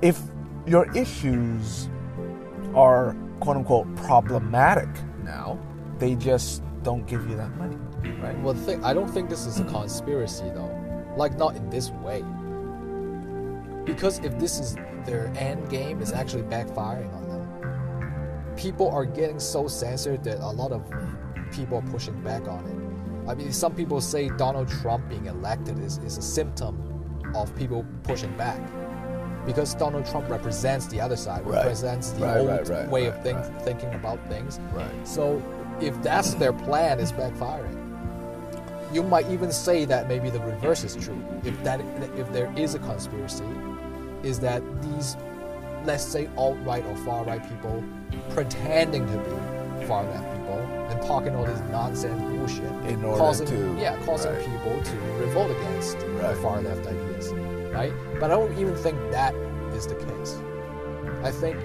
If 0.01 0.19
your 0.65 0.91
issues 0.95 1.89
are 2.73 3.15
quote 3.39 3.57
unquote 3.57 3.95
problematic 3.95 4.89
now, 5.23 5.59
they 5.99 6.15
just 6.15 6.61
don't 6.83 7.05
give 7.07 7.27
you 7.29 7.35
that 7.37 7.55
money, 7.57 7.77
right? 8.21 8.37
Well, 8.39 8.53
thing, 8.53 8.83
I 8.83 8.93
don't 8.93 9.09
think 9.09 9.29
this 9.29 9.45
is 9.45 9.59
a 9.59 9.63
conspiracy 9.65 10.45
though. 10.53 10.71
Like 11.17 11.37
not 11.37 11.55
in 11.55 11.69
this 11.69 11.91
way. 11.91 12.23
Because 13.85 14.19
if 14.19 14.37
this 14.39 14.59
is 14.59 14.75
their 15.05 15.31
end 15.37 15.69
game, 15.69 16.01
it's 16.01 16.11
actually 16.11 16.43
backfiring 16.43 17.13
on 17.13 17.29
them. 17.29 18.55
People 18.55 18.89
are 18.89 19.05
getting 19.05 19.39
so 19.39 19.67
censored 19.67 20.23
that 20.23 20.39
a 20.39 20.49
lot 20.49 20.71
of 20.71 20.83
people 21.51 21.77
are 21.77 21.91
pushing 21.91 22.19
back 22.21 22.47
on 22.47 22.65
it. 22.65 22.84
I 23.27 23.33
mean, 23.33 23.51
some 23.51 23.73
people 23.75 24.01
say 24.01 24.29
Donald 24.29 24.67
Trump 24.67 25.09
being 25.09 25.25
elected 25.25 25.79
is, 25.79 25.97
is 25.99 26.17
a 26.17 26.21
symptom 26.21 26.77
of 27.35 27.55
people 27.55 27.85
pushing 28.03 28.35
back. 28.37 28.59
Because 29.45 29.75
Donald 29.75 30.05
Trump 30.07 30.29
represents 30.29 30.87
the 30.87 30.99
other 31.01 31.15
side, 31.15 31.45
Right. 31.45 31.57
represents 31.57 32.11
the 32.11 32.23
Right, 32.25 32.37
old 32.37 32.49
right, 32.49 32.67
right, 32.67 32.89
way 32.89 33.07
right, 33.07 33.15
of 33.17 33.23
think, 33.23 33.37
right. 33.39 33.61
thinking 33.61 33.93
about 33.93 34.19
things. 34.27 34.59
Right. 34.73 35.07
So 35.07 35.41
if 35.81 35.99
that's 36.01 36.33
their 36.35 36.53
plan, 36.53 36.99
it's 36.99 37.11
backfiring. 37.11 37.81
You 38.93 39.03
might 39.03 39.29
even 39.29 39.51
say 39.51 39.85
that 39.85 40.07
maybe 40.07 40.29
the 40.29 40.39
reverse 40.39 40.83
is 40.83 40.95
true. 40.95 41.21
If 41.43 41.61
that 41.63 41.81
if 42.17 42.31
there 42.31 42.51
is 42.55 42.75
a 42.75 42.79
conspiracy, 42.79 43.43
is 44.23 44.39
that 44.39 44.61
these 44.81 45.17
let's 45.85 46.03
say 46.03 46.27
alt-right 46.37 46.83
or 46.85 46.95
far-right 46.97 47.47
people 47.47 47.83
pretending 48.29 49.05
to 49.05 49.17
be 49.17 49.85
far-left 49.85 50.23
people 50.23 50.34
and 50.89 51.01
talking 51.01 51.35
all 51.35 51.45
this 51.45 51.59
nonsense 51.71 52.21
bullshit. 52.21 52.71
In 52.89 53.03
order 53.03 53.17
causing, 53.19 53.47
to- 53.47 53.75
yeah 53.79 53.97
causing 54.05 54.31
right. 54.33 54.45
people 54.45 54.81
to 54.83 54.95
revolt 55.23 55.51
against 55.51 55.99
the 55.99 56.07
Right. 56.07 56.37
far-left 56.37 56.85
ideas 56.87 57.33
right? 57.73 57.91
But 58.19 58.25
i 58.31 58.35
don't 58.35 58.57
even 58.57 58.75
think 58.75 58.97
that 59.11 59.33
is 59.73 59.85
the 59.87 59.95
case. 59.95 60.37
I 61.23 61.31
think 61.31 61.57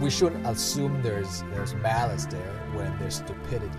we 0.00 0.10
shouldn't 0.10 0.44
assume 0.46 1.00
there's 1.02 1.42
there's 1.52 1.74
malice 1.76 2.26
there 2.26 2.54
when 2.74 2.98
there's 2.98 3.16
stupidity. 3.16 3.78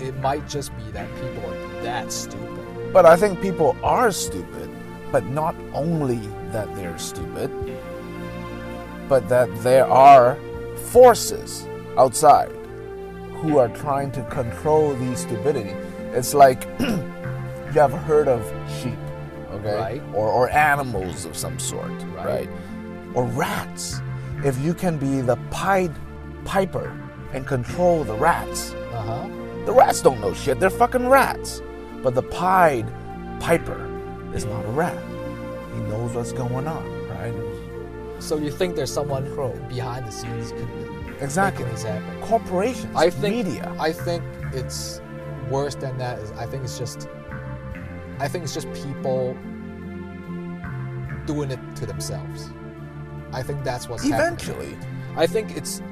It 0.00 0.14
might 0.20 0.46
just 0.48 0.76
be 0.76 0.90
that 0.92 1.08
people 1.16 1.48
are 1.50 1.82
that 1.82 2.12
stupid. 2.12 2.92
But 2.92 3.06
I 3.06 3.16
think 3.16 3.40
people 3.40 3.76
are 3.82 4.10
stupid, 4.10 4.68
but 5.12 5.24
not 5.26 5.54
only 5.72 6.20
that 6.50 6.74
they're 6.74 6.98
stupid, 6.98 7.50
but 9.08 9.28
that 9.28 9.48
there 9.62 9.86
are 9.86 10.36
forces 10.92 11.66
outside 11.96 12.52
who 13.42 13.58
are 13.58 13.68
trying 13.68 14.10
to 14.12 14.22
control 14.24 14.94
the 14.94 15.16
stupidity. 15.16 15.74
It's 16.12 16.32
like 16.34 16.64
you 16.80 17.80
have 17.80 17.92
heard 17.92 18.28
of 18.28 18.40
sheep, 18.80 18.98
okay, 19.50 19.74
Right. 19.76 20.02
or 20.14 20.28
or 20.28 20.48
animals 20.50 21.24
of 21.24 21.36
some 21.36 21.58
sort, 21.58 21.90
Right. 22.16 22.26
right? 22.26 22.50
Or 23.14 23.24
rats. 23.24 24.00
If 24.44 24.58
you 24.58 24.74
can 24.74 24.96
be 24.98 25.20
the 25.20 25.36
Pied 25.50 25.92
Piper 26.44 26.92
and 27.32 27.46
control 27.46 28.04
the 28.04 28.14
rats, 28.14 28.72
Uh 28.94 29.02
huh. 29.02 29.28
the 29.66 29.72
rats 29.72 30.00
don't 30.02 30.20
know 30.20 30.34
shit. 30.34 30.60
They're 30.60 30.70
fucking 30.84 31.08
rats. 31.08 31.62
But 32.02 32.14
the 32.14 32.22
Pied 32.22 32.86
Piper 33.40 33.80
is 34.34 34.44
not 34.44 34.64
a 34.64 34.68
rat. 34.70 34.98
He 35.74 35.80
knows 35.90 36.14
what's 36.14 36.32
going 36.32 36.66
on, 36.66 36.84
right? 37.08 37.34
So 38.20 38.36
you 38.38 38.50
think 38.50 38.76
there's 38.76 38.92
someone 38.92 39.24
behind 39.68 40.06
the 40.06 40.12
scenes 40.12 40.52
Exactly. 41.22 41.64
making 41.64 41.74
this 41.74 41.84
happen? 41.84 42.20
Corporations, 42.22 42.94
I 42.96 43.10
think 43.10 43.46
media. 43.46 43.74
I 43.78 43.92
think 43.92 44.24
it's 44.52 45.00
worse 45.48 45.74
than 45.74 45.98
that. 45.98 46.18
Is 46.18 46.30
I 46.32 46.46
think 46.46 46.64
it's 46.64 46.78
just 46.78 47.08
I 48.18 48.28
think 48.28 48.44
it's 48.44 48.54
just 48.54 48.72
people 48.72 49.36
doing 51.26 51.50
it 51.50 51.60
to 51.76 51.86
themselves. 51.86 52.50
I 53.32 53.42
think 53.42 53.64
that's 53.64 53.88
what's 53.88 54.02
happening. 54.02 54.20
Eventually, 54.20 54.78
I 55.16 55.26
think 55.26 55.56
it's 55.56 55.82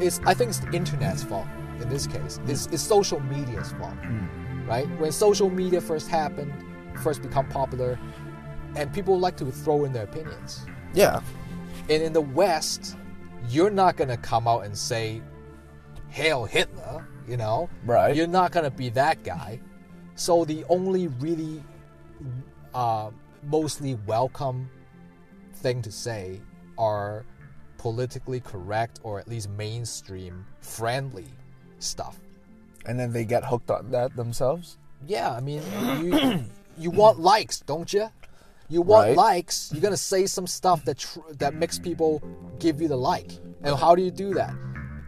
it's 0.00 0.20
I 0.24 0.34
think 0.34 0.50
it's 0.50 0.60
the 0.60 0.72
internet's 0.72 1.22
fault 1.22 1.46
in 1.80 1.88
this 1.88 2.06
case. 2.06 2.38
Mm. 2.38 2.48
It's, 2.50 2.66
it's 2.66 2.82
social 2.82 3.20
media's 3.20 3.72
fault, 3.72 3.96
mm. 4.02 4.68
right? 4.68 4.88
When 4.98 5.12
social 5.12 5.50
media 5.50 5.80
first 5.80 6.08
happened, 6.08 6.52
first 7.02 7.22
become 7.22 7.48
popular, 7.48 7.98
and 8.76 8.92
people 8.92 9.18
like 9.18 9.36
to 9.38 9.50
throw 9.50 9.84
in 9.84 9.92
their 9.92 10.04
opinions. 10.04 10.64
yeah. 10.94 11.20
And 11.88 12.00
in 12.00 12.12
the 12.12 12.20
West, 12.20 12.96
you're 13.48 13.70
not 13.70 13.96
gonna 13.96 14.16
come 14.16 14.46
out 14.48 14.64
and 14.64 14.76
say, 14.76 15.22
"Hail 16.08 16.44
Hitler," 16.44 17.06
you 17.26 17.36
know? 17.36 17.68
Right. 17.84 18.14
You're 18.14 18.26
not 18.26 18.52
gonna 18.52 18.70
be 18.70 18.88
that 18.90 19.22
guy. 19.22 19.60
So 20.14 20.44
the 20.44 20.64
only 20.68 21.08
really, 21.08 21.62
uh, 22.74 23.10
mostly 23.42 23.94
welcome 24.06 24.70
thing 25.54 25.82
to 25.82 25.92
say 25.92 26.40
are 26.78 27.24
politically 27.78 28.40
correct 28.40 29.00
or 29.02 29.18
at 29.18 29.26
least 29.26 29.48
mainstream 29.50 30.46
friendly 30.60 31.26
stuff. 31.78 32.20
And 32.86 32.98
then 32.98 33.12
they 33.12 33.24
get 33.24 33.44
hooked 33.44 33.70
on 33.70 33.90
that 33.90 34.14
themselves. 34.16 34.78
Yeah, 35.06 35.32
I 35.32 35.40
mean, 35.40 35.62
you 36.02 36.44
you 36.78 36.90
want 36.90 37.18
likes, 37.18 37.60
don't 37.60 37.92
you? 37.92 38.08
You 38.68 38.82
want 38.82 39.08
Right. 39.08 39.16
likes. 39.16 39.70
You're 39.72 39.82
gonna 39.82 39.96
say 39.96 40.26
some 40.26 40.46
stuff 40.46 40.84
that 40.84 40.98
tr- 40.98 41.20
that 41.38 41.54
makes 41.54 41.78
people 41.78 42.22
give 42.58 42.80
you 42.80 42.88
the 42.88 42.96
like. 42.96 43.32
And 43.62 43.76
how 43.76 43.94
do 43.94 44.02
you 44.02 44.10
do 44.10 44.34
that? 44.34 44.54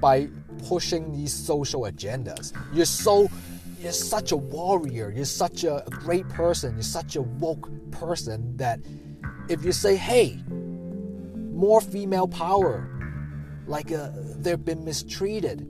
By 0.01 0.29
pushing 0.69 1.13
these 1.13 1.33
social 1.33 1.83
agendas. 1.83 2.53
You're 2.73 2.87
so 2.87 3.29
you're 3.81 3.93
such 3.93 4.33
a 4.33 4.37
warrior. 4.37 5.13
You're 5.15 5.27
such 5.27 5.65
a, 5.65 5.85
great 5.91 6.27
person. 6.31 6.75
You're 6.75 6.83
such 6.83 7.17
a 7.17 7.23
woke 7.23 7.69
person 7.91 8.57
that 8.57 8.81
if 9.49 9.63
you 9.65 9.73
say, 9.73 9.97
"Hey, 9.97 10.43
more 11.53 11.81
female 11.83 12.27
power," 12.27 12.89
like 13.67 13.93
uh, 13.93 14.11
they've 14.39 14.65
been 14.65 14.85
mistreated, 14.85 15.69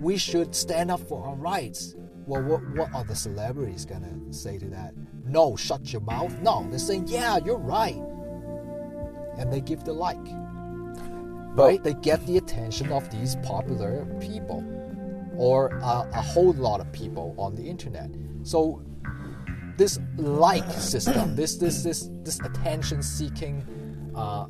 we 0.00 0.16
should 0.18 0.54
stand 0.54 0.90
up 0.90 1.00
for 1.00 1.24
our 1.26 1.34
rights. 1.36 1.94
Well, 2.26 2.42
what, 2.42 2.60
what 2.76 2.94
are 2.94 3.04
the 3.04 3.16
celebrities 3.16 3.84
gonna 3.86 4.14
say 4.30 4.58
to 4.58 4.66
that? 4.68 4.94
No, 5.24 5.56
shut 5.56 5.92
your 5.92 6.02
mouth. 6.02 6.38
No, 6.40 6.66
they're 6.68 6.78
saying, 6.78 7.08
yeah, 7.08 7.38
you're 7.44 7.58
right. 7.58 8.02
And 9.38 9.52
they 9.52 9.60
give 9.60 9.84
the 9.84 9.92
like. 9.92 10.24
But 11.54 11.62
right? 11.62 11.82
They 11.82 11.94
get 11.94 12.24
the 12.26 12.38
attention 12.38 12.90
of 12.92 13.10
these 13.10 13.36
popular 13.36 14.06
people 14.20 14.64
or 15.36 15.68
a, 15.68 16.08
a 16.14 16.22
whole 16.22 16.52
lot 16.52 16.80
of 16.80 16.90
people 16.92 17.34
on 17.38 17.54
the 17.54 17.62
internet. 17.62 18.10
So 18.42 18.82
this 19.76 19.98
like 20.16 20.70
system, 20.72 21.36
this 21.36 21.56
this 21.56 21.82
this 21.82 22.10
this 22.22 22.40
attention 22.40 23.02
seeking 23.02 23.66
uh, 24.14 24.46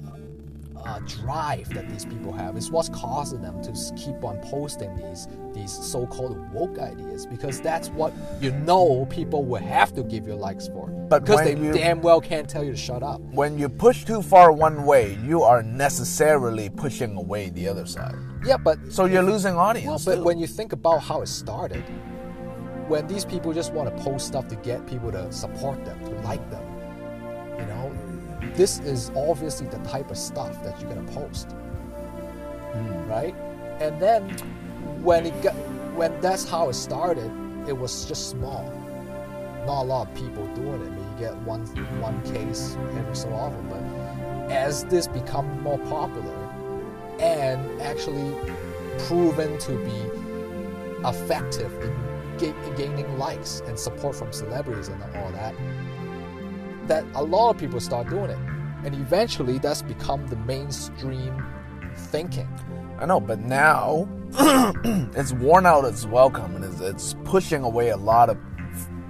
uh, 0.84 0.98
drive 1.06 1.68
that 1.74 1.88
these 1.88 2.04
people 2.04 2.32
have 2.32 2.56
is 2.56 2.70
what's 2.70 2.88
causing 2.88 3.40
them 3.40 3.62
to 3.62 3.72
keep 3.96 4.22
on 4.24 4.38
posting 4.40 4.94
these 4.96 5.28
these 5.54 5.70
so-called 5.70 6.38
woke 6.52 6.78
ideas 6.78 7.26
because 7.26 7.60
that's 7.60 7.88
what 7.90 8.12
you 8.40 8.50
know 8.50 9.06
people 9.10 9.44
will 9.44 9.60
have 9.62 9.92
to 9.94 10.02
give 10.02 10.26
you 10.26 10.34
likes 10.34 10.66
for 10.68 10.88
But 11.08 11.24
because 11.24 11.40
they 11.42 11.56
you- 11.56 11.72
damn 11.72 12.00
well 12.00 12.20
can't 12.20 12.48
tell 12.48 12.64
you 12.64 12.72
to 12.72 12.76
shut 12.76 13.02
up. 13.02 13.20
when 13.32 13.58
you 13.58 13.68
push 13.68 14.04
too 14.04 14.22
far 14.22 14.50
one 14.50 14.84
way, 14.84 15.18
you 15.24 15.42
are 15.42 15.62
necessarily 15.62 16.68
pushing 16.70 17.16
away 17.16 17.50
the 17.50 17.68
other 17.68 17.86
side. 17.86 18.14
Yeah, 18.44 18.56
but 18.56 18.78
So 18.90 19.04
you're 19.04 19.22
losing 19.22 19.54
audience. 19.56 19.86
Well, 20.06 20.16
but 20.16 20.20
too. 20.20 20.24
when 20.24 20.38
you 20.38 20.46
think 20.46 20.72
about 20.72 20.98
how 21.02 21.20
it 21.20 21.28
started, 21.28 21.84
when 22.88 23.06
these 23.06 23.24
people 23.24 23.52
just 23.52 23.72
want 23.72 23.94
to 23.94 24.02
post 24.02 24.26
stuff 24.26 24.48
to 24.48 24.56
get 24.56 24.86
people 24.86 25.12
to 25.12 25.30
support 25.32 25.84
them, 25.84 25.98
to 26.04 26.10
like 26.22 26.44
them, 26.50 26.64
you 27.58 27.66
know, 27.66 27.92
this 28.54 28.80
is 28.80 29.10
obviously 29.16 29.66
the 29.66 29.78
type 29.78 30.10
of 30.10 30.18
stuff 30.18 30.62
that 30.64 30.80
you're 30.80 30.92
gonna 30.92 31.10
post, 31.12 31.52
hmm. 31.52 33.08
right? 33.08 33.34
And 33.80 34.00
then 34.00 34.30
when 35.02 35.26
it 35.26 35.42
got, 35.42 35.54
when 35.94 36.20
that's 36.20 36.48
how 36.48 36.68
it 36.68 36.74
started, 36.74 37.30
it 37.68 37.76
was 37.76 38.04
just 38.04 38.30
small. 38.30 38.64
Not 39.66 39.82
a 39.82 39.84
lot 39.84 40.08
of 40.08 40.14
people 40.14 40.46
doing 40.54 40.82
it. 40.82 40.86
I 40.86 40.90
mean, 40.90 41.12
you 41.12 41.18
get 41.18 41.36
one 41.38 41.66
one 42.00 42.20
case 42.32 42.76
every 42.96 43.14
so 43.14 43.32
often, 43.32 43.68
but 43.68 43.82
as 44.50 44.84
this 44.84 45.06
become 45.06 45.62
more 45.62 45.78
popular 45.78 46.34
and 47.20 47.80
actually 47.80 48.34
proven 49.06 49.58
to 49.58 49.72
be 49.84 51.08
effective 51.08 51.72
in 51.82 52.12
ga- 52.38 52.76
gaining 52.76 53.18
likes 53.18 53.60
and 53.66 53.78
support 53.78 54.14
from 54.16 54.32
celebrities 54.32 54.88
and 54.88 55.02
all 55.16 55.30
that, 55.32 55.54
that 56.88 57.04
a 57.14 57.22
lot 57.22 57.50
of 57.50 57.58
people 57.58 57.80
start 57.80 58.08
doing 58.08 58.30
it. 58.30 58.38
And 58.84 58.94
eventually 58.94 59.58
that's 59.58 59.82
become 59.82 60.26
the 60.26 60.36
mainstream 60.36 61.44
thinking. 61.96 62.48
I 62.98 63.06
know, 63.06 63.20
but 63.20 63.38
now 63.40 64.08
it's 65.14 65.32
worn 65.32 65.66
out 65.66 65.84
its 65.84 66.06
welcome 66.06 66.56
and 66.56 66.64
it's, 66.64 66.80
it's 66.80 67.14
pushing 67.24 67.62
away 67.62 67.90
a 67.90 67.96
lot 67.96 68.28
of 68.30 68.38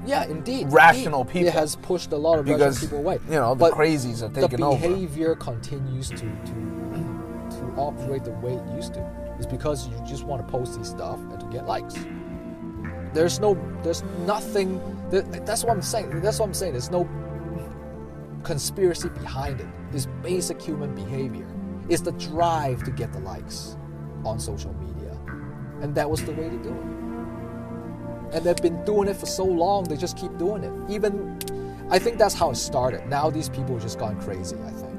Yeah, 0.07 0.25
indeed. 0.25 0.71
Rational 0.73 1.21
indeed. 1.23 1.33
people. 1.33 1.49
It 1.49 1.55
has 1.55 1.77
pushed 1.77 2.13
a 2.13 2.17
lot 2.17 2.39
of 2.39 2.45
because 2.45 2.77
rational 2.83 2.89
people 2.91 2.99
away. 2.99 3.19
you 3.29 3.35
know 3.37 3.55
the 3.55 3.61
But 3.61 3.73
crazies 3.75 4.21
have 4.21 4.35
the 4.35 4.43
taken 4.43 4.63
over. 4.63 4.77
behavior 4.89 5.35
continues 5.37 6.09
to, 6.11 6.17
to 6.17 6.27
to 7.51 7.75
operate 7.77 8.25
the 8.25 8.31
way 8.33 8.55
it 8.55 8.75
used 8.77 8.95
to. 8.95 9.35
It's 9.37 9.47
because 9.47 9.89
you 9.89 9.95
just 10.07 10.25
want 10.25 10.45
to 10.47 10.51
post 10.51 10.77
these 10.77 10.89
stuff 10.89 11.19
and 11.19 11.41
to 11.41 11.47
get 11.47 11.67
likes. 11.67 11.95
There's 13.13 13.41
no, 13.41 13.55
there's 13.83 14.03
nothing. 14.27 14.81
that- 15.11 15.45
That's 15.47 15.65
what 15.65 15.73
I'm 15.73 15.83
saying. 15.83 16.21
That's 16.21 16.39
what 16.39 16.47
I'm 16.47 16.55
saying. 16.55 16.73
There's 16.73 16.91
no 16.91 17.05
conspiracy 18.43 19.09
behind. 19.09 19.67
It's 19.93 20.07
basic 20.23 20.61
human 20.61 20.95
behavior. 20.95 21.47
It's 21.89 22.03
the 22.03 22.13
drive 22.13 22.83
to 22.85 22.91
get 22.91 23.13
the 23.13 23.21
likes 23.21 23.77
on 24.25 24.39
social 24.39 24.73
media, 24.75 25.19
and 25.81 25.95
that 25.95 26.09
was 26.09 26.25
the 26.25 26.33
way 26.33 26.49
to 26.49 26.59
do 26.59 26.71
it. 26.71 28.35
And 28.35 28.45
they've 28.45 28.57
been 28.57 28.83
doing 28.85 29.09
it 29.09 29.17
for 29.17 29.27
so 29.27 29.45
long. 29.45 29.85
They 29.85 29.97
just 29.97 30.17
keep 30.17 30.37
doing 30.39 30.65
it. 30.65 30.73
Even 30.91 31.39
I 31.91 31.99
think 31.99 32.17
that's 32.19 32.35
how 32.35 32.51
it 32.51 32.57
started. 32.57 33.07
Now 33.07 33.29
these 33.29 33.49
people 33.49 33.75
have 33.75 33.83
just 33.83 33.99
gone 33.99 34.19
crazy, 34.21 34.57
I 34.65 34.71
think. 34.71 34.99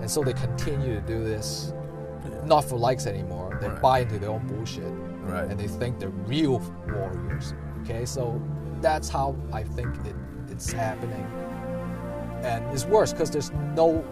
And 0.00 0.08
so 0.10 0.22
they 0.22 0.32
continue 0.34 0.94
to 0.94 1.00
do 1.00 1.24
this, 1.24 1.72
not 2.44 2.64
for 2.64 2.76
likes 2.78 3.06
anymore. 3.06 3.58
They 3.60 3.68
Right. 3.68 3.82
buy 3.82 3.98
into 4.00 4.18
their 4.20 4.30
own 4.30 4.46
bullshit. 4.46 4.92
Right. 5.24 5.50
And 5.50 5.58
they 5.58 5.66
think 5.66 5.98
they're 5.98 6.10
real 6.10 6.62
warriors. 6.86 7.54
Okay, 7.82 8.04
so 8.04 8.40
that's 8.80 9.08
how 9.08 9.34
I 9.52 9.64
think 9.64 9.96
it, 10.06 10.14
it's 10.48 10.70
happening. 10.70 11.26
And 12.42 12.64
it's 12.72 12.84
worse 12.86 13.12
because 13.12 13.30
there's 13.30 13.50
no 13.74 14.04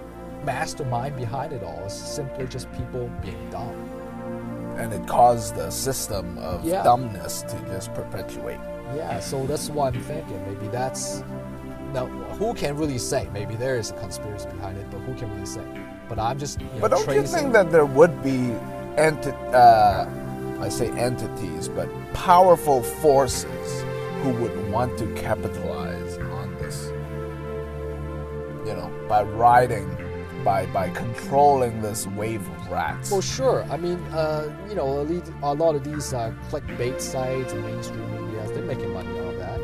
mastermind 0.44 1.16
behind 1.16 1.52
it 1.52 1.62
all. 1.62 1.82
It's 1.84 1.94
simply 1.94 2.46
just 2.46 2.70
people 2.72 3.10
being 3.22 3.50
dumb. 3.50 3.74
and 4.78 4.92
it 4.92 5.06
caused 5.06 5.54
the 5.54 5.70
system 5.70 6.36
of 6.36 6.62
Yeah. 6.62 6.82
dumbness 6.82 7.40
to 7.48 7.56
just 7.72 7.94
perpetuate. 7.94 8.58
Yeah, 8.94 9.20
so 9.20 9.46
that's 9.46 9.70
what 9.70 9.94
I'm 9.94 10.02
thinking. 10.02 10.38
Maybe 10.46 10.68
that's 10.68 11.24
now 11.94 12.04
who 12.38 12.52
can 12.52 12.76
really 12.76 12.98
say? 12.98 13.26
Maybe 13.32 13.54
there 13.56 13.76
is 13.78 13.90
a 13.90 13.94
conspiracy 13.94 14.48
behind 14.50 14.76
it, 14.76 14.84
but 14.90 14.98
who 15.00 15.14
can 15.14 15.32
really 15.32 15.46
say? 15.46 15.62
But 16.10 16.18
I'm 16.18 16.38
just 16.38 16.60
you 16.60 16.66
know, 16.66 16.80
But 16.82 16.90
don't 16.90 17.08
you 17.14 17.22
think 17.26 17.54
that 17.54 17.72
there 17.72 17.86
would 17.86 18.22
be 18.22 18.52
enti- 18.98 19.32
uh, 19.54 20.04
I 20.60 20.68
say 20.68 20.88
entities, 20.90 21.68
but 21.70 21.88
powerful 22.12 22.82
forces 22.82 23.84
who 24.22 24.30
would 24.40 24.70
want 24.70 24.98
to 24.98 25.06
capitalize 25.14 25.85
by 29.08 29.22
riding, 29.22 29.88
by 30.44 30.66
by 30.66 30.90
controlling 30.90 31.80
this 31.82 32.06
wave 32.08 32.46
of 32.48 32.70
rats. 32.70 33.10
Well, 33.10 33.20
sure. 33.20 33.64
I 33.70 33.76
mean, 33.76 33.98
uh, 34.12 34.54
you 34.68 34.74
know, 34.74 35.00
a 35.42 35.54
lot 35.54 35.74
of 35.74 35.84
these 35.84 36.12
uh, 36.12 36.32
clickbait 36.50 37.00
sites 37.00 37.52
and 37.52 37.64
mainstream 37.64 38.26
media, 38.26 38.46
they're 38.48 38.62
making 38.64 38.92
money 38.92 39.18
out 39.18 39.34
of 39.34 39.38
that, 39.38 39.60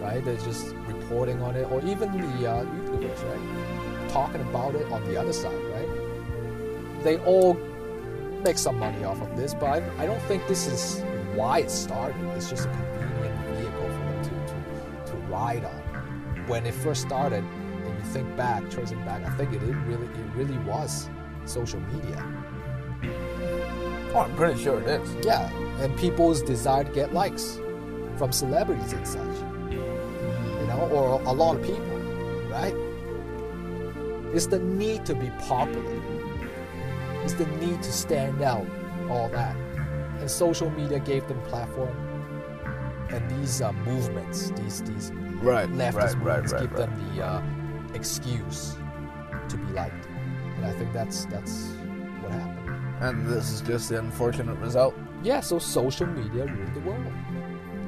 right? 0.00 0.24
They're 0.24 0.36
just 0.36 0.74
reporting 0.86 1.42
on 1.42 1.56
it, 1.56 1.70
or 1.70 1.80
even 1.84 2.12
the 2.12 2.50
uh, 2.50 2.64
YouTubers, 2.64 3.22
right? 3.28 4.10
Talking 4.10 4.40
about 4.42 4.74
it 4.74 4.90
on 4.90 5.04
the 5.04 5.16
other 5.16 5.32
side, 5.32 5.62
right? 5.72 5.88
They 7.04 7.18
all 7.18 7.54
make 8.44 8.58
some 8.58 8.78
money 8.78 9.04
off 9.04 9.20
of 9.20 9.36
this, 9.36 9.54
but 9.54 9.66
I, 9.66 10.02
I 10.02 10.06
don't 10.06 10.22
think 10.22 10.46
this 10.48 10.66
is 10.66 11.02
why 11.34 11.60
it 11.60 11.70
started. 11.70 12.16
It's 12.36 12.50
just 12.50 12.66
a 12.66 12.70
convenient 12.70 13.38
vehicle 13.56 13.88
for 13.88 13.88
them 13.88 14.22
to, 14.24 15.12
to 15.12 15.16
relied 15.30 15.64
on. 15.64 15.72
When 16.46 16.66
it 16.66 16.74
first 16.74 17.02
started, 17.02 17.44
you 18.00 18.10
think 18.12 18.36
back, 18.36 18.68
tracing 18.70 19.04
back, 19.04 19.24
I 19.24 19.30
think 19.36 19.52
it, 19.52 19.62
it 19.62 19.74
really 19.86 20.06
it 20.06 20.34
really 20.34 20.58
was 20.58 21.08
social 21.44 21.80
media. 21.80 22.24
Oh, 24.12 24.20
I'm 24.20 24.34
pretty 24.36 24.60
sure 24.62 24.80
it 24.80 24.88
is. 24.88 25.24
Yeah, 25.24 25.50
and 25.80 25.96
people's 25.98 26.42
desire 26.42 26.84
to 26.84 26.90
get 26.90 27.12
likes 27.12 27.60
from 28.16 28.32
celebrities 28.32 28.92
and 28.92 29.06
such. 29.06 29.36
You 29.70 30.66
know, 30.66 30.88
or 30.92 31.20
a 31.22 31.32
lot 31.32 31.56
of 31.56 31.62
people, 31.62 31.84
right? 32.48 32.74
It's 34.34 34.46
the 34.46 34.58
need 34.58 35.04
to 35.06 35.14
be 35.14 35.30
popular. 35.40 36.00
It's 37.22 37.34
the 37.34 37.46
need 37.46 37.82
to 37.82 37.92
stand 37.92 38.42
out, 38.42 38.66
all 39.08 39.28
that. 39.30 39.56
And 40.18 40.30
social 40.30 40.70
media 40.70 40.98
gave 41.00 41.26
them 41.28 41.40
platform. 41.42 41.96
And 43.10 43.28
these 43.30 43.60
uh, 43.60 43.72
movements, 43.72 44.50
these 44.50 44.82
these 44.82 45.12
Right, 45.42 45.68
leftist 45.70 45.94
right, 45.94 46.14
right, 46.14 46.16
movements, 46.16 46.52
right, 46.52 46.62
give 46.62 46.76
them 46.76 47.14
the 47.16 47.24
uh, 47.24 47.42
excuse 47.94 48.76
to 49.48 49.56
be 49.56 49.72
liked. 49.72 50.06
And 50.56 50.66
I 50.66 50.72
think 50.72 50.92
that's 50.92 51.24
that's 51.26 51.68
what 52.22 52.32
happened. 52.32 52.76
And 53.00 53.26
this 53.26 53.50
is 53.50 53.60
just 53.62 53.88
the 53.88 53.98
unfortunate 53.98 54.58
result 54.58 54.94
Yeah, 55.22 55.40
so 55.40 55.58
social 55.58 56.06
media 56.06 56.44
ruled 56.46 56.74
the 56.74 56.80
world. 56.80 57.06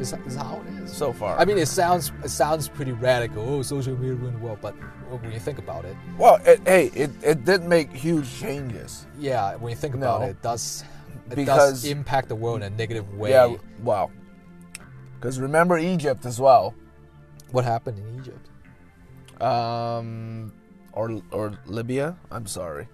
Is, 0.00 0.14
is 0.26 0.34
how 0.36 0.60
it 0.66 0.82
is. 0.82 0.92
so 0.92 1.12
far. 1.12 1.38
I 1.38 1.44
mean, 1.44 1.58
it 1.58 1.66
sounds 1.68 2.10
it 2.24 2.30
sounds 2.30 2.66
pretty 2.68 2.92
radical. 2.92 3.42
Oh, 3.48 3.62
social 3.62 3.94
media 3.96 4.14
ruined 4.14 4.36
the 4.36 4.40
world, 4.44 4.58
but 4.62 4.74
when 5.20 5.30
you 5.30 5.38
think 5.38 5.58
about 5.58 5.84
it, 5.84 5.94
well, 6.18 6.38
it, 6.46 6.60
hey, 6.66 6.90
it, 6.94 7.10
it 7.22 7.44
did 7.44 7.62
make 7.64 7.92
huge 7.92 8.28
changes. 8.40 9.06
yeah, 9.18 9.54
when 9.56 9.70
you 9.70 9.76
think 9.76 9.94
about 9.94 10.20
No. 10.22 10.26
it, 10.26 10.30
it 10.30 10.42
does 10.42 10.82
it 11.30 11.36
Because- 11.36 11.82
does 11.82 11.84
impact 11.84 12.28
the 12.30 12.34
world 12.34 12.62
in 12.62 12.72
a 12.72 12.76
negative 12.76 13.14
way. 13.14 13.30
Yeah, 13.30 13.54
wow. 13.82 14.10
Because 15.20 15.38
remember 15.38 15.78
Egypt 15.78 16.24
as 16.26 16.40
well, 16.40 16.74
What 17.52 17.64
happened 17.64 17.98
in 17.98 18.18
Egypt? 18.18 18.48
Um, 19.42 20.52
or 20.92 21.20
or 21.30 21.58
Libya. 21.66 22.16
I'm 22.30 22.46
sorry, 22.46 22.88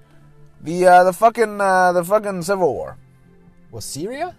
the 0.61 0.87
uh, 0.87 1.05
the 1.05 1.13
fucking 1.13 1.61
uh, 1.61 1.93
the 1.93 2.05
fucking 2.05 2.43
civil 2.43 2.75
war. 2.75 2.97
Was 3.71 3.85
Syria? 3.85 4.35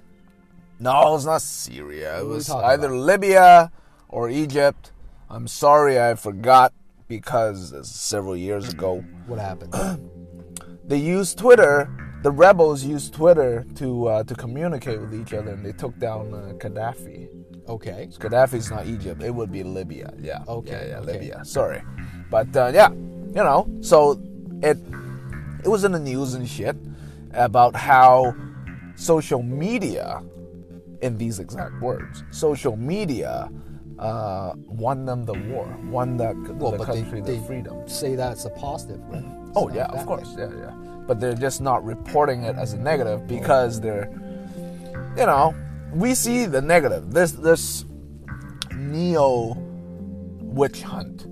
No, 0.80 1.16
it's 1.16 1.26
not 1.26 1.42
Syria. 1.42 2.20
It 2.20 2.26
What 2.26 2.26
are 2.26 2.28
we 2.30 2.34
was 2.36 2.50
either 2.50 2.88
about? 2.88 3.06
Libya 3.06 3.72
or 4.10 4.30
Egypt. 4.30 4.92
I'm 5.30 5.48
sorry, 5.48 6.00
I 6.02 6.16
forgot 6.16 6.74
because 7.08 7.74
several 7.88 8.36
years 8.36 8.70
ago. 8.74 9.04
What 9.28 9.40
happened? 9.40 9.74
They 10.90 10.98
used 10.98 11.38
Twitter. 11.38 11.88
The 12.24 12.32
rebels 12.32 12.84
used 12.84 13.14
Twitter 13.14 13.64
to 13.76 14.08
uh, 14.08 14.24
to 14.24 14.34
communicate 14.34 15.00
with 15.00 15.14
each 15.14 15.34
other, 15.34 15.52
and 15.52 15.64
they 15.64 15.72
took 15.72 15.98
down 16.00 16.34
uh, 16.34 16.54
Gaddafi. 16.58 17.30
Okay. 17.70 18.08
Gaddafi's 18.12 18.70
not 18.72 18.86
Egypt. 18.88 19.22
It 19.24 19.34
would 19.34 19.52
be 19.52 19.64
Libya. 19.64 20.12
Yeah. 20.20 20.44
Okay, 20.48 20.72
Yeah, 20.72 20.88
yeah, 20.88 21.00
okay. 21.00 21.12
Libya. 21.14 21.46
Sorry, 21.46 21.82
but 22.30 22.54
uh, 22.56 22.72
yeah, 22.74 22.90
you 22.90 23.44
know. 23.48 23.68
So 23.82 24.20
it 24.62 24.78
it 25.64 25.70
was 25.70 25.84
in 25.84 25.92
the 25.92 26.00
news 26.00 26.34
and 26.34 26.48
shit 26.48 26.76
about 27.34 27.76
how 27.76 28.34
social 28.96 29.42
media, 29.44 30.22
in 31.02 31.18
these 31.18 31.40
exact 31.40 31.80
words, 31.82 32.24
social 32.32 32.76
media 32.76 33.50
uh, 34.00 34.54
won 34.68 35.06
them 35.06 35.26
the 35.26 35.34
war, 35.52 35.68
won 35.90 36.18
that 36.18 36.36
Well, 36.56 36.72
the 36.72 36.78
they, 36.80 36.86
country 36.86 37.22
they 37.22 37.38
the 37.38 37.44
freedom. 37.46 37.88
say 37.88 38.16
that's 38.16 38.46
a 38.46 38.50
positive, 38.52 39.00
right? 39.10 39.24
It's 39.24 39.52
Oh 39.56 39.70
yeah, 39.70 39.86
of 39.86 40.06
course, 40.06 40.36
yeah, 40.38 40.50
yeah. 40.58 40.72
But 41.08 41.20
they're 41.20 41.34
just 41.36 41.60
not 41.62 41.84
reporting 41.84 42.44
it 42.44 42.56
as 42.56 42.74
a 42.74 42.78
negative 42.78 43.28
because 43.28 43.80
they're, 43.82 44.08
you 45.18 45.26
know, 45.26 45.54
we 45.94 46.14
see 46.16 46.46
the 46.46 46.62
negative. 46.62 47.12
This 47.14 47.32
this 47.32 47.86
neo 48.76 49.56
witch 50.42 50.82
hunt, 50.82 51.28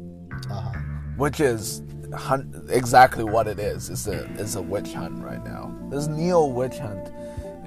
Uh-huh. 0.49 0.71
which 1.17 1.39
is 1.39 1.81
hunt, 2.15 2.55
exactly 2.69 3.23
what 3.23 3.47
it 3.47 3.59
is. 3.59 3.89
It's 3.89 4.07
a 4.07 4.25
it's 4.39 4.55
a 4.55 4.61
witch 4.61 4.93
hunt 4.93 5.23
right 5.23 5.43
now. 5.43 5.73
This 5.89 6.07
neo 6.07 6.45
witch 6.47 6.77
hunt 6.79 7.09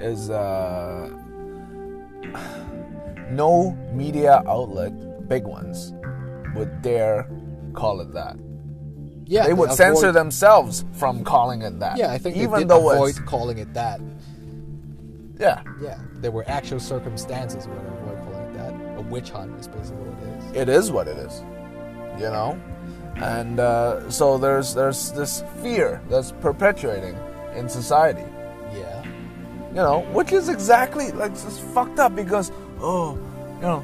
is 0.01 0.31
uh, 0.31 1.11
no 3.31 3.73
media 3.93 4.43
outlet, 4.47 5.29
big 5.29 5.45
ones, 5.45 5.93
would 6.55 6.83
dare 6.83 7.29
call 7.75 8.01
it 8.01 8.13
that 8.13 8.37
Yeah, 9.27 9.47
they 9.47 9.53
would 9.53 9.67
avoid- 9.71 9.77
censor 9.77 10.11
themselves 10.13 10.85
from 10.93 11.23
calling 11.25 11.63
it 11.63 11.79
that. 11.79 11.97
Yeah, 11.99 12.11
I 12.11 12.19
think 12.19 12.37
even 12.37 12.67
though 12.67 12.91
avoid 12.91 13.11
it's 13.11 13.21
calling 13.21 13.59
it 13.59 13.73
that. 13.75 14.01
Yeah, 15.41 15.63
Yeah, 15.81 15.99
there 16.21 16.31
were 16.31 16.45
actual 16.49 16.79
circumstances 16.81 17.67
where 17.67 17.79
they 17.79 17.89
avoid 17.89 18.19
calling 18.25 18.47
it 18.51 18.55
that. 18.59 18.99
A 18.99 19.03
witch 19.03 19.31
hunt 19.31 19.59
is 19.59 19.67
basically 19.67 20.05
what 20.05 20.23
it 20.23 20.39
is. 20.39 20.57
it 20.63 20.69
is 20.69 20.93
what 20.93 21.09
it 21.09 21.17
is, 21.17 21.43
you 22.21 22.29
know, 22.31 22.61
and 23.17 23.59
uh, 23.59 24.09
so 24.11 24.39
there's 24.39 24.75
there's 24.75 25.11
this 25.13 25.43
fear 25.63 26.01
that's 26.09 26.33
perpetuating 26.41 27.17
in 27.57 27.69
society, 27.69 28.25
Yeah. 28.73 29.03
you 29.71 29.75
know, 29.87 30.01
which 30.13 30.33
is 30.33 30.49
exactly 30.49 31.11
like 31.13 31.33
it's 31.33 31.59
fucked 31.75 31.99
up 31.99 32.15
because 32.15 32.53
oh, 32.81 33.15
you 33.57 33.63
know, 33.63 33.83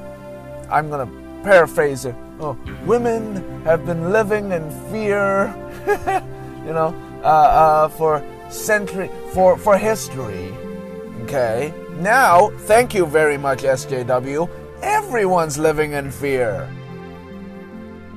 I'm 0.70 0.88
gonna 0.90 1.10
paraphrase 1.42 2.04
it. 2.04 2.14
Oh, 2.38 2.56
women 2.84 3.62
have 3.64 3.86
been 3.86 4.12
living 4.12 4.52
in 4.52 4.70
fear, 4.92 5.48
you 6.66 6.72
know, 6.72 6.94
uh, 7.22 7.26
uh, 7.26 7.88
for 7.88 8.22
century 8.50 9.10
for 9.32 9.56
for 9.56 9.76
history. 9.78 10.52
Okay. 11.26 11.74
Now, 11.98 12.50
thank 12.70 12.94
you 12.94 13.04
very 13.04 13.36
much, 13.36 13.62
SJW. 13.62 14.48
Everyone's 14.80 15.58
living 15.58 15.92
in 15.92 16.12
fear. 16.12 16.70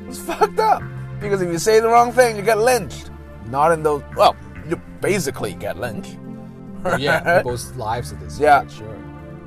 It's 0.08 0.20
fucked 0.20 0.60
up. 0.60 0.84
Because 1.20 1.42
if 1.42 1.50
you 1.52 1.58
say 1.58 1.80
the 1.80 1.88
wrong 1.88 2.12
thing, 2.12 2.36
you 2.36 2.44
get 2.44 2.60
lynched. 2.60 3.10
Not 3.48 3.72
in 3.72 3.82
those. 3.82 4.04
Well, 4.16 4.36
you 4.70 4.76
basically 5.02 5.56
get 5.56 5.80
lynched. 5.80 6.18
Yeah, 7.00 7.38
people's 7.40 7.76
lives 7.76 8.14
are 8.14 8.18
destroyed, 8.18 8.42
Yeah. 8.44 8.68
sure. 8.68 8.98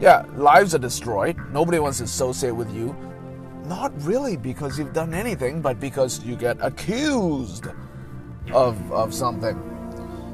Yeah, 0.00 0.24
lives 0.34 0.74
are 0.74 0.78
destroyed. 0.80 1.36
Nobody 1.52 1.78
wants 1.78 1.98
to 1.98 2.04
associate 2.04 2.56
with 2.56 2.74
you. 2.74 2.96
Not 3.66 3.92
really 4.02 4.36
because 4.36 4.76
you've 4.76 4.92
done 4.92 5.14
anything, 5.14 5.62
but 5.62 5.78
because 5.78 6.24
you 6.24 6.34
get 6.34 6.56
accused 6.60 7.68
of 8.52 8.74
of 8.92 9.14
something. 9.14 9.56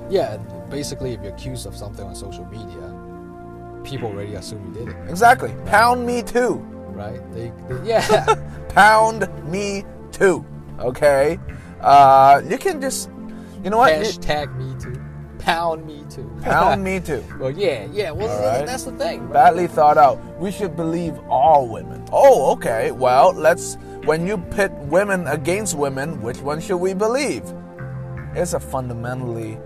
Yeah, 0.08 0.38
basically, 0.70 1.12
if 1.12 1.22
you're 1.22 1.34
accused 1.34 1.66
of 1.66 1.76
something 1.76 2.06
on 2.06 2.14
social 2.14 2.46
media, 2.46 2.87
people 3.88 4.08
already 4.10 4.34
assume 4.34 4.62
you 4.74 4.80
did 4.84 4.88
it, 4.94 4.96
Exactly. 5.08 5.52
Pound 5.66 6.06
me 6.06 6.22
too. 6.22 6.56
right? 6.92 7.20
They, 7.32 7.52
they 7.68 7.88
yeah, 7.88 8.34
Pound 8.68 9.28
me 9.50 9.84
too. 10.12 10.44
Okay. 10.78 11.38
Uh, 11.80 12.42
you 12.48 12.58
can 12.58 12.80
just, 12.80 13.10
you 13.64 13.70
know 13.70 13.78
what? 13.78 13.92
You- 13.94 14.02
hashtag 14.04 14.54
me 14.56 14.74
too, 14.80 15.00
pound 15.38 15.86
me 15.86 16.04
too, 16.10 16.28
pound 16.42 16.82
me 16.88 17.00
too. 17.00 17.24
Well, 17.40 17.50
yeah, 17.50 17.86
yeah. 17.92 18.10
Well, 18.10 18.28
right. 18.28 18.66
that's 18.66 18.84
the 18.84 18.92
thing. 18.92 19.22
Right? 19.22 19.32
Badly 19.32 19.66
thought 19.68 19.96
out. 19.98 20.18
We 20.38 20.50
should 20.50 20.76
believe 20.76 21.18
all 21.28 21.66
women. 21.68 22.04
Oh, 22.12 22.52
okay. 22.52 22.90
Well, 22.92 23.32
let's. 23.32 23.76
When 24.04 24.26
you 24.26 24.38
pit 24.38 24.72
women 24.88 25.26
against 25.26 25.76
women, 25.76 26.20
which 26.22 26.38
one 26.38 26.60
should 26.60 26.78
we 26.78 26.94
believe? 26.94 27.42
It's 28.34 28.54
a 28.54 28.60
fundamentally 28.60 29.58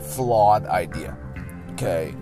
flawed 0.00 0.66
idea. 0.66 1.16
Okay. 1.72 2.14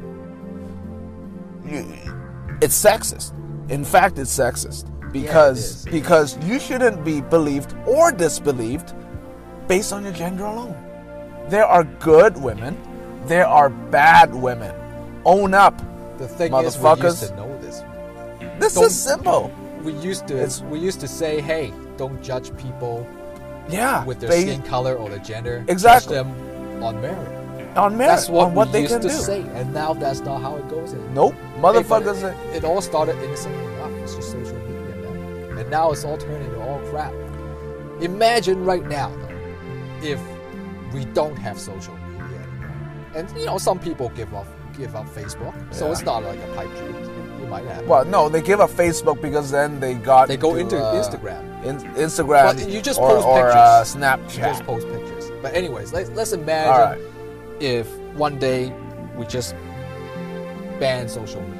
It's 2.60 2.82
sexist. 2.82 3.32
In 3.70 3.84
fact, 3.84 4.18
it's 4.18 4.36
sexist 4.36 4.86
because 5.12 5.58
is. 5.58 5.84
because 5.86 6.36
you 6.44 6.58
shouldn't 6.58 7.04
be 7.04 7.20
believed 7.20 7.74
or 7.86 8.12
disbelieved 8.12 8.92
based 9.68 9.92
on 9.92 10.04
your 10.04 10.12
gender 10.12 10.44
alone. 10.44 10.76
There 11.48 11.66
are 11.66 11.84
good 11.84 12.36
women. 12.42 12.76
There 13.26 13.46
are 13.46 13.68
bad 13.70 14.34
women. 14.34 14.74
Own 15.24 15.54
up. 15.54 15.76
The 16.18 16.28
thing 16.28 16.52
is, 16.54 16.60
we 16.60 16.64
used 16.64 16.78
Motherfuckers. 16.80 17.28
to 17.28 17.36
know 17.36 17.58
this. 17.60 17.82
This 18.58 18.74
Don't- 18.74 18.84
is 18.84 18.98
simple. 19.00 19.50
We 19.84 19.92
used 19.94 20.26
to 20.28 20.34
It's- 20.34 20.62
we 20.70 20.78
used 20.78 21.00
to 21.00 21.08
say, 21.08 21.40
hey, 21.40 21.72
don't 21.96 22.20
judge 22.22 22.54
people 22.56 23.06
Yeah. 23.68 24.04
with 24.04 24.20
their 24.20 24.28
they, 24.30 24.42
skin 24.42 24.62
color 24.62 24.94
or 24.94 25.08
their 25.08 25.18
gender. 25.18 25.64
Exactly. 25.68 26.16
Judge 26.16 26.26
them 26.26 26.82
on 26.82 27.00
merit. 27.00 27.28
On 27.80 27.96
merit, 27.96 28.10
That's 28.10 28.28
what, 28.28 28.46
on 28.48 28.54
what 28.54 28.72
they 28.72 28.82
used 28.82 28.92
can 28.94 29.02
to 29.02 29.08
do. 29.08 29.14
say, 29.14 29.42
and 29.54 29.72
now 29.74 29.92
that's 29.94 30.20
not 30.20 30.40
how 30.40 30.56
it 30.56 30.68
goes. 30.68 30.92
anymore. 30.94 31.32
Nope. 31.32 31.34
Motherfuckers. 31.58 32.22
it, 32.52 32.56
it 32.56 32.64
all 32.64 32.80
started 32.80 33.16
innocently 33.22 33.64
enough. 33.74 33.92
It's 34.02 34.14
just 34.14 34.30
social 34.32 34.56
media, 34.58 34.96
man. 34.96 35.58
And 35.58 35.70
now 35.70 35.90
it's 35.92 36.04
all 36.04 36.16
turned 36.18 36.44
into 36.44 36.60
all 36.60 36.78
crap. 36.90 37.12
Imagine 38.00 38.64
right 38.64 38.86
now, 38.86 39.08
though, 39.16 40.06
if 40.06 40.20
we 40.94 41.04
don't 41.06 41.36
have 41.36 41.58
social 41.58 41.94
media 41.96 42.38
anymore. 42.40 43.12
And 43.14 43.30
you 43.38 43.46
know, 43.46 43.58
some 43.58 43.78
people 43.78 44.08
give 44.10 44.34
up 44.34 44.46
give 44.78 44.94
up 44.96 45.06
Facebook, 45.06 45.52
so 45.74 45.90
it's 45.90 46.02
not 46.02 46.22
like 46.22 46.38
a 46.38 46.54
pipe 46.54 46.70
dream. 46.76 46.94
You 47.40 47.46
might 47.46 47.64
have. 47.66 47.86
well, 47.86 48.04
no, 48.04 48.28
they 48.28 48.40
give 48.40 48.60
up 48.60 48.70
Facebook 48.70 49.20
because 49.20 49.50
then 49.50 49.80
they 49.80 49.94
got 49.94 50.28
They 50.28 50.36
go 50.38 50.54
to, 50.54 50.60
into 50.60 50.78
uh, 50.82 50.94
Instagram. 50.94 51.64
in, 51.64 51.76
Instagram. 51.94 52.54
But 52.56 52.68
you 52.70 52.80
just 52.80 52.98
or, 53.00 53.08
post 53.10 53.26
or, 53.26 53.34
pictures. 53.36 53.54
Uh, 53.54 53.84
You 53.84 54.00
Snapchat. 54.00 54.44
just 54.52 54.62
post 54.64 54.86
pictures. 54.88 55.30
But 55.42 55.54
anyways, 55.54 55.92
let's 55.92 56.10
let's 56.10 56.32
imagine. 56.32 57.02
If 57.60 57.88
one 58.16 58.38
day 58.38 58.72
we 59.16 59.26
just 59.26 59.54
ban 60.78 61.08
social 61.08 61.42
media. 61.42 61.56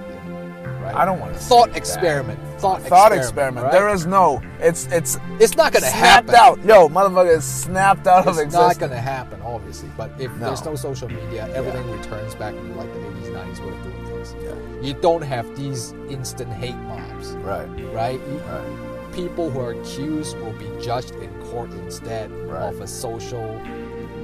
right? 0.83 0.95
I 0.95 1.05
don't 1.05 1.21
want 1.21 1.35
to 1.35 1.39
thought 1.41 1.77
experiment. 1.77 2.39
Thought, 2.59 2.83
Thought 2.83 3.13
experiment. 3.13 3.21
experiment. 3.23 3.65
right? 3.65 3.73
There 3.73 3.89
is 3.91 4.07
no. 4.07 4.43
It's 4.61 4.87
it's 4.87 5.19
It's 5.39 5.57
not 5.57 5.73
gonna 5.73 5.87
snapped 5.87 6.31
happen. 6.31 6.35
out. 6.35 6.65
Yo, 6.65 6.89
motherfucker 6.89 7.37
is 7.37 7.45
snapped 7.45 8.07
out 8.07 8.27
of 8.27 8.35
It's 8.35 8.45
existence. 8.45 8.79
not 8.79 8.79
gonna 8.79 9.01
happen, 9.01 9.41
obviously. 9.43 9.91
But 9.97 10.11
if 10.19 10.31
No. 10.37 10.47
there's 10.47 10.65
no 10.65 10.75
social 10.77 11.09
media, 11.09 11.49
everything 11.55 11.91
returns 11.91 12.35
back 12.35 12.55
to 12.55 12.61
like 12.79 12.93
the 12.95 13.01
80s, 13.01 13.29
90s 13.31 13.61
way 13.61 13.69
of 13.69 13.83
doing 13.83 14.07
things. 14.07 14.35
Yeah. 14.43 14.53
You 14.87 14.95
don't 14.95 15.23
have 15.23 15.55
these 15.57 15.93
instant 16.09 16.51
hate 16.53 16.77
mobs, 16.77 17.33
Right. 17.45 17.69
right? 17.95 18.21
Right. 18.51 19.13
People 19.13 19.51
who 19.51 19.61
are 19.61 19.73
accused 19.73 20.39
will 20.39 20.53
be 20.53 20.69
judged 20.81 21.15
in 21.17 21.29
court 21.51 21.71
instead 21.73 22.31
Right. 22.47 22.63
of 22.63 22.81
a 22.81 22.87
social, 22.87 23.61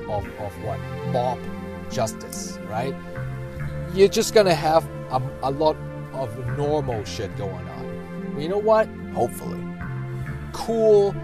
of, 0.08 0.24
of 0.40 0.52
what 0.64 0.78
mob 1.12 1.38
justice, 1.90 2.58
right? 2.68 2.94
You're 3.94 4.08
just 4.08 4.34
gonna 4.34 4.54
have 4.54 4.84
a, 5.10 5.20
a 5.42 5.50
lot 5.50 5.76
of 6.12 6.36
normal 6.56 7.04
shit 7.04 7.36
going 7.36 7.68
on. 7.68 8.36
You 8.38 8.48
know 8.48 8.58
what? 8.58 8.86
Hopefully. 9.14 9.62
cool 10.52 11.14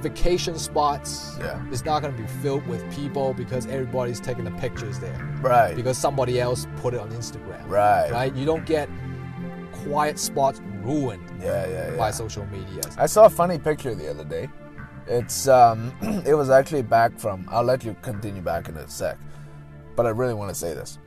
vacation 0.00 0.58
spots 0.58 1.36
Yeah. 1.38 1.60
it's 1.70 1.84
not 1.84 2.02
going 2.02 2.12
to 2.16 2.20
be 2.20 2.26
filled 2.42 2.66
with 2.66 2.82
people 2.92 3.32
because 3.34 3.66
everybody's 3.66 4.18
taking 4.18 4.42
the 4.44 4.50
pictures 4.52 4.98
there 4.98 5.16
Right. 5.40 5.76
because 5.76 5.96
somebody 5.96 6.40
else 6.40 6.66
put 6.78 6.92
it 6.92 6.98
on 6.98 7.10
instagram 7.10 7.68
Right. 7.68 8.10
right 8.10 8.34
you 8.34 8.44
don't 8.44 8.66
get 8.66 8.88
quiet 9.84 10.18
spots 10.18 10.60
ruined 10.82 11.22
Yeah, 11.40 11.66
yeah, 11.68 11.90
yeah. 11.92 11.96
by 11.96 12.10
social 12.10 12.44
media 12.46 12.82
I 12.98 13.06
saw 13.06 13.26
a 13.26 13.30
funny 13.30 13.58
picture 13.58 13.94
the 13.94 14.10
other 14.10 14.24
day. 14.24 14.48
It's 15.06 15.46
um, 15.46 15.92
it 16.26 16.34
was 16.34 16.50
actually 16.50 16.82
back 16.82 17.16
from. 17.18 17.46
I'll 17.48 17.64
let 17.64 17.84
you 17.84 17.94
continue 18.02 18.42
back 18.42 18.68
in 18.68 18.76
a 18.76 18.88
sec, 18.88 19.18
but 19.96 20.06
I 20.06 20.10
really 20.10 20.34
want 20.34 20.50
to 20.50 20.54
say 20.54 20.74
this. 20.74 20.98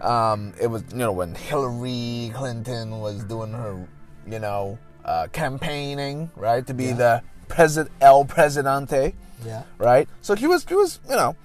Um, 0.00 0.52
it 0.60 0.66
was 0.66 0.82
you 0.92 0.98
know 0.98 1.12
when 1.12 1.34
Hillary 1.34 2.30
Clinton 2.34 2.98
was 3.00 3.24
doing 3.24 3.52
her, 3.52 3.86
you 4.28 4.38
know, 4.38 4.78
uh, 5.04 5.28
campaigning 5.32 6.30
right 6.36 6.66
to 6.66 6.74
be 6.74 6.86
Yeah. 6.86 6.94
the 6.94 7.22
president 7.48 7.94
El 8.00 8.24
Presidente, 8.24 9.14
yeah 9.44 9.62
right? 9.78 10.08
So 10.20 10.34
he 10.34 10.46
was 10.46 10.64
he 10.64 10.74
was 10.74 11.00
you 11.08 11.16
know. 11.16 11.36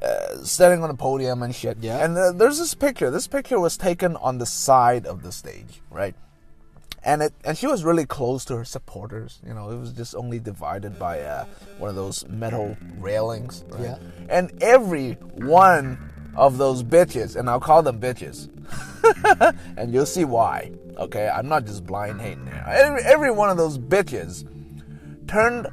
Uh, 0.00 0.44
standing 0.44 0.84
on 0.84 0.90
a 0.90 0.94
podium 0.94 1.42
and 1.42 1.52
shit. 1.52 1.76
Yeah. 1.80 2.04
And 2.04 2.16
uh, 2.16 2.30
there's 2.30 2.56
this 2.60 2.72
picture. 2.72 3.10
This 3.10 3.26
picture 3.26 3.58
was 3.58 3.76
taken 3.76 4.14
on 4.18 4.38
the 4.38 4.46
side 4.46 5.06
of 5.08 5.24
the 5.24 5.32
stage, 5.32 5.82
right? 5.90 6.14
and 7.02 7.20
it 7.22 7.32
and 7.44 7.58
she 7.58 7.66
was 7.66 7.82
really 7.82 8.06
close 8.06 8.44
to 8.44 8.56
her 8.58 8.64
supporters. 8.64 9.40
You 9.44 9.54
know, 9.54 9.70
it 9.70 9.76
was 9.76 9.92
just 9.92 10.14
only 10.14 10.38
divided 10.38 11.00
by 11.00 11.22
uh, 11.22 11.46
one 11.78 11.90
of 11.90 11.96
those 11.96 12.24
metal 12.28 12.76
railings. 13.00 13.64
right? 13.70 13.82
Yeah. 13.82 13.98
And 14.30 14.52
every 14.62 15.14
one 15.14 15.98
of 16.38 16.56
those 16.56 16.84
bitches, 16.84 17.34
and 17.34 17.50
I'll 17.50 17.60
call 17.60 17.82
them 17.82 18.00
bitches, 18.00 18.48
and 19.76 19.92
you'll 19.92 20.06
see 20.06 20.24
why. 20.24 20.70
Okay, 20.96 21.28
I'm 21.28 21.48
not 21.48 21.66
just 21.66 21.84
blind 21.84 22.20
hating 22.20 22.46
here. 22.46 22.64
Every, 22.66 23.02
every 23.02 23.30
one 23.32 23.50
of 23.50 23.56
those 23.56 23.76
bitches 23.76 24.46
turned 25.26 25.66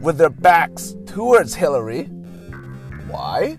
with 0.00 0.18
their 0.18 0.30
backs 0.30 0.94
towards 1.06 1.54
Hillary. 1.54 2.04
Why? 3.08 3.56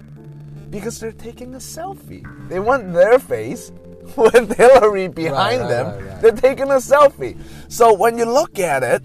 Because 0.69 0.99
they're 0.99 1.11
taking 1.11 1.55
a 1.55 1.57
selfie. 1.57 2.23
They 2.49 2.59
want 2.59 2.93
their 2.93 3.17
face 3.19 3.71
with 4.17 4.55
Hillary 4.55 5.07
behind 5.07 5.61
right, 5.61 5.69
them. 5.69 5.87
right, 5.87 6.05
right. 6.05 6.21
They're 6.21 6.31
taking 6.31 6.69
a 6.69 6.75
selfie. 6.75 7.39
So 7.67 7.93
when 7.93 8.17
you 8.17 8.25
look 8.25 8.59
at 8.59 8.83
it 8.83 9.03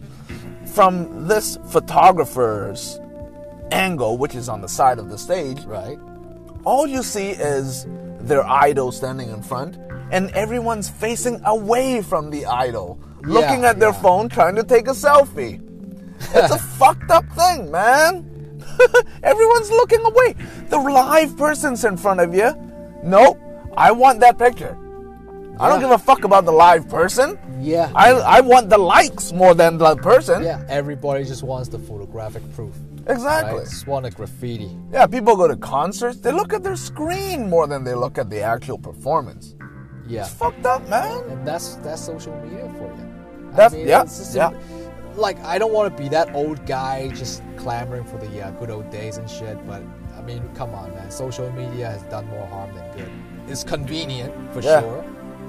from 0.66 1.28
this 1.28 1.58
photographer's 1.70 3.00
angle, 3.70 4.18
which 4.18 4.34
is 4.34 4.48
on 4.50 4.61
the 4.61 4.68
side 4.68 4.98
of 4.98 5.08
the 5.08 5.18
stage, 5.18 5.64
right 5.64 5.98
all 6.68 6.87
you 6.87 7.02
see 7.02 7.31
is 7.31 7.87
their 8.20 8.46
idol 8.46 8.92
standing 8.92 9.31
in 9.31 9.42
front, 9.42 9.78
and 10.11 10.31
everyone's 10.33 10.90
facing 10.90 11.40
away 11.46 12.02
from 12.02 12.28
the 12.28 12.44
idol, 12.44 13.00
looking 13.22 13.64
at 13.64 13.81
their 13.81 13.96
yeah. 13.96 14.02
phone, 14.02 14.28
trying 14.28 14.54
to 14.54 14.62
take 14.62 14.87
a 14.87 14.90
selfie. 14.90 15.62
It's 16.35 16.52
a 16.52 16.59
fucked 16.78 17.11
up 17.11 17.24
thing, 17.33 17.70
man. 17.70 18.26
Everyone's 19.22 19.70
looking 19.70 20.04
away. 20.04 20.35
The 20.68 20.76
live 20.76 21.38
person's 21.38 21.87
in 21.87 21.96
front 21.96 22.20
of 22.20 22.35
you. 22.35 22.52
Nope. 23.02 23.38
I 23.74 23.90
want 23.92 24.20
that 24.20 24.37
picture. 24.37 24.76
I 25.59 25.70
don't 25.70 25.81
give 25.81 25.90
a 25.90 25.98
fuck 25.98 26.24
about 26.24 26.44
the 26.44 26.52
live 26.52 26.87
person. 26.88 27.38
yeah 27.61 27.90
I, 27.94 28.11
I 28.37 28.40
want 28.40 28.68
the 28.70 28.78
likes 28.78 29.33
more 29.33 29.54
than 29.54 29.78
the 29.78 29.96
person. 29.96 30.44
yeah 30.44 30.62
everybody 30.68 31.24
just 31.24 31.42
wants 31.42 31.68
the 31.68 31.78
photographic 31.78 32.44
proof 32.54 32.74
Exactly. 33.09 33.59
right? 33.61 33.64
just 33.68 33.87
want 33.87 34.07
a 34.07 34.11
graffiti 34.11 34.77
Yeah, 34.92 35.07
people 35.07 35.37
go 35.37 35.49
to 35.49 35.57
concerts, 35.57 36.18
they 36.18 36.33
look 36.33 36.53
at 36.53 36.62
their 36.62 36.77
screen 36.77 37.49
more 37.49 37.66
than 37.66 37.85
they 37.85 37.94
look 37.94 38.18
at 38.18 38.29
the 38.31 38.40
actual 38.42 38.79
performance. 38.79 39.55
yeah 40.07 40.21
It's 40.23 40.33
fucked 40.35 40.66
up, 40.66 40.87
man. 40.88 41.25
and 41.31 41.47
that's 41.47 41.77
that's 41.77 42.03
social 42.03 42.35
media 42.44 42.68
for 42.79 42.88
you. 42.99 43.07
That's- 43.57 43.75
yeah, 43.75 44.03
it's 44.03 44.18
just 44.18 44.35
yeah. 44.37 44.51
Like 45.16 45.38
I 45.42 45.59
don't 45.59 45.73
want 45.73 45.87
to 45.97 46.03
be 46.03 46.09
that 46.11 46.33
old 46.35 46.64
guy 46.66 47.09
just 47.09 47.42
clamoring 47.57 48.05
for 48.05 48.18
the 48.18 48.31
uh, 48.40 48.51
good 48.53 48.71
old 48.71 48.88
days 48.90 49.16
and 49.16 49.29
shit. 49.29 49.57
But 49.66 49.83
I 50.16 50.23
mean, 50.23 50.42
come 50.55 50.73
on, 50.75 50.94
man. 50.94 51.11
Social 51.11 51.51
media 51.53 51.87
has 51.90 52.03
done 52.05 52.27
more 52.29 52.47
harm 52.47 52.73
than 52.75 52.87
good. 52.97 53.11
It's 53.49 53.64
convenient 53.64 54.33
for 54.53 54.61
Yeah. 54.61 54.81
sure. 54.81 55.05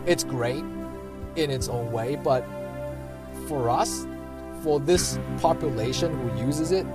It's 0.08 0.24
great 0.24 0.64
in 1.36 1.52
its 1.52 1.68
own 1.70 1.92
way, 1.92 2.16
but 2.16 2.44
for 3.48 3.70
us, 3.70 4.08
for 4.64 4.80
this 4.80 5.20
population 5.40 6.10
who 6.20 6.46
uses 6.48 6.72
it, 6.72 6.86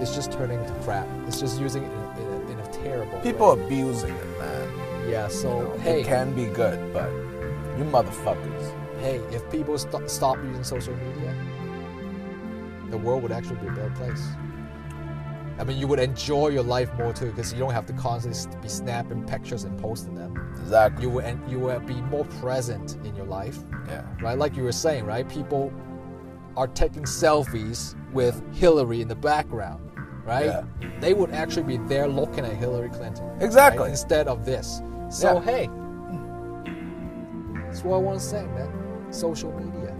it's 0.00 0.14
just 0.14 0.32
turning 0.32 0.64
to 0.66 0.72
crap. 0.84 1.06
It's 1.26 1.38
just 1.40 1.60
using 1.60 1.84
it 1.84 1.92
in, 1.92 2.22
in, 2.22 2.32
a, 2.32 2.50
in 2.52 2.58
a 2.60 2.72
terrible 2.72 3.18
People 3.20 3.54
way. 3.56 3.62
abusing 3.64 4.14
it, 4.14 4.38
man. 4.38 5.08
Yeah. 5.08 5.28
So 5.28 5.48
You 5.48 5.64
know, 5.64 5.78
hey, 5.80 6.00
It 6.00 6.06
can 6.06 6.34
be 6.34 6.46
good, 6.46 6.92
but 6.92 7.10
you 7.78 7.84
motherfuckers. 7.84 8.72
hey, 9.00 9.16
if 9.34 9.48
people 9.50 9.76
st- 9.78 10.08
stop 10.10 10.36
using 10.44 10.64
social 10.64 10.94
media, 10.96 11.34
the 12.90 12.98
world 12.98 13.22
would 13.22 13.32
actually 13.32 13.56
be 13.56 13.68
a 13.68 13.72
better 13.72 13.90
place. 13.90 14.26
I 15.58 15.64
mean, 15.64 15.78
you 15.78 15.86
would 15.86 16.00
enjoy 16.00 16.48
your 16.48 16.62
life 16.62 16.90
more 16.94 17.12
too, 17.12 17.26
because 17.26 17.52
you 17.52 17.58
don't 17.58 17.72
have 17.72 17.84
to 17.86 17.92
constantly 17.92 18.58
be 18.62 18.68
snapping 18.68 19.24
pictures 19.24 19.64
and 19.64 19.78
posting 19.78 20.14
them. 20.14 20.34
Exactly. 20.62 21.02
You 21.02 21.10
will, 21.10 21.20
and 21.20 21.50
you 21.50 21.58
will 21.58 21.78
be 21.80 22.00
more 22.02 22.24
present 22.40 22.96
in 23.04 23.14
your 23.14 23.26
life, 23.26 23.58
yeah. 23.86 24.04
right? 24.22 24.38
Like 24.38 24.56
you 24.56 24.62
were 24.64 24.72
saying, 24.72 25.04
right? 25.04 25.28
People 25.28 25.70
are 26.56 26.66
taking 26.66 27.02
selfies 27.02 27.94
with 28.12 28.42
Hillary 28.54 29.02
in 29.02 29.08
the 29.08 29.14
background, 29.14 29.89
right? 30.24 30.46
Yeah. 30.46 30.62
They 31.00 31.14
would 31.14 31.30
actually 31.30 31.64
be 31.64 31.76
there 31.88 32.06
looking 32.08 32.44
at 32.44 32.54
Hillary 32.56 32.90
Clinton, 32.90 33.26
right? 33.26 33.42
Exactly. 33.42 33.90
instead 33.90 34.28
of 34.28 34.44
this. 34.44 34.80
So 35.10 35.34
Yeah. 35.34 35.42
hey, 35.42 35.70
that's 37.66 37.84
what 37.84 37.96
I 37.96 37.98
want 37.98 38.18
to 38.20 38.24
say, 38.24 38.44
man. 38.46 39.12
Social 39.12 39.52
media. 39.52 39.94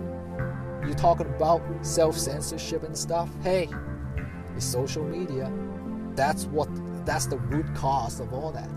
You're 0.85 0.94
talking 0.94 1.26
about 1.26 1.62
self 1.83 2.16
censorship 2.16 2.83
and 2.83 2.96
stuff. 2.96 3.28
Hey, 3.42 3.68
it's 4.56 4.64
social 4.64 5.04
media. 5.04 5.52
That's 6.14 6.46
what. 6.46 6.68
That's 7.06 7.26
the 7.26 7.38
root 7.38 7.66
cause 7.74 8.20
of 8.20 8.33
all 8.35 8.52
that. 8.52 8.68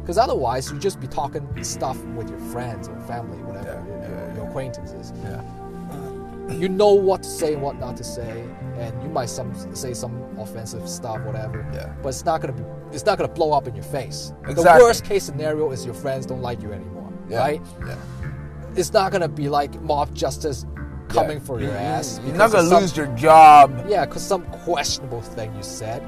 Because 0.00 0.16
otherwise, 0.18 0.70
you 0.72 0.78
just 0.78 1.00
be 1.00 1.06
talking 1.06 1.46
stuff 1.62 2.02
with 2.16 2.30
your 2.30 2.38
friends 2.38 2.88
or 2.88 2.98
family, 3.00 3.36
whatever, 3.42 3.84
Yeah, 3.86 3.86
your, 3.86 3.98
yeah, 4.00 4.08
your, 4.08 4.28
yeah. 4.28 4.34
your 4.36 4.46
acquaintances. 4.48 5.12
Yeah. 5.22 5.42
You 6.48 6.68
know 6.68 6.92
what 6.92 7.22
to 7.22 7.28
say 7.28 7.52
and 7.52 7.62
what 7.62 7.78
not 7.78 7.96
to 7.98 8.04
say, 8.04 8.44
and 8.78 9.02
you 9.02 9.08
might 9.08 9.28
some 9.28 9.52
say 9.74 9.92
some 9.92 10.22
offensive 10.38 10.88
stuff, 10.88 11.20
whatever. 11.22 11.68
Yeah. 11.74 11.94
But 12.02 12.10
it's 12.10 12.24
not 12.24 12.40
gonna 12.40 12.54
be. 12.54 12.64
It's 12.92 13.04
not 13.04 13.18
gonna 13.18 13.32
blow 13.32 13.52
up 13.52 13.68
in 13.68 13.74
your 13.74 13.84
face. 13.84 14.32
Exactly. 14.48 14.64
The 14.64 14.84
worst 14.84 15.04
case 15.04 15.24
scenario 15.24 15.70
is 15.72 15.84
your 15.84 15.94
friends 15.94 16.24
don't 16.26 16.40
like 16.40 16.62
you 16.62 16.72
anymore, 16.72 17.12
Yeah. 17.28 17.38
right? 17.38 17.62
Yeah. 17.86 17.96
It's 18.76 18.92
not 18.92 19.12
gonna 19.12 19.28
be 19.28 19.48
like 19.48 19.80
mob 19.82 20.14
justice 20.14 20.64
coming 21.08 21.38
Yeah. 21.38 21.44
for 21.44 21.60
your 21.60 21.70
mm-hmm. 21.70 21.98
ass. 21.98 22.20
You're 22.24 22.36
not 22.36 22.50
gonna 22.50 22.68
some- 22.68 22.82
lose 22.82 22.96
your 22.96 23.08
job. 23.08 23.84
Yeah, 23.88 24.06
because 24.06 24.22
some 24.22 24.42
questionable 24.64 25.20
thing 25.20 25.54
you 25.54 25.62
said. 25.62 26.02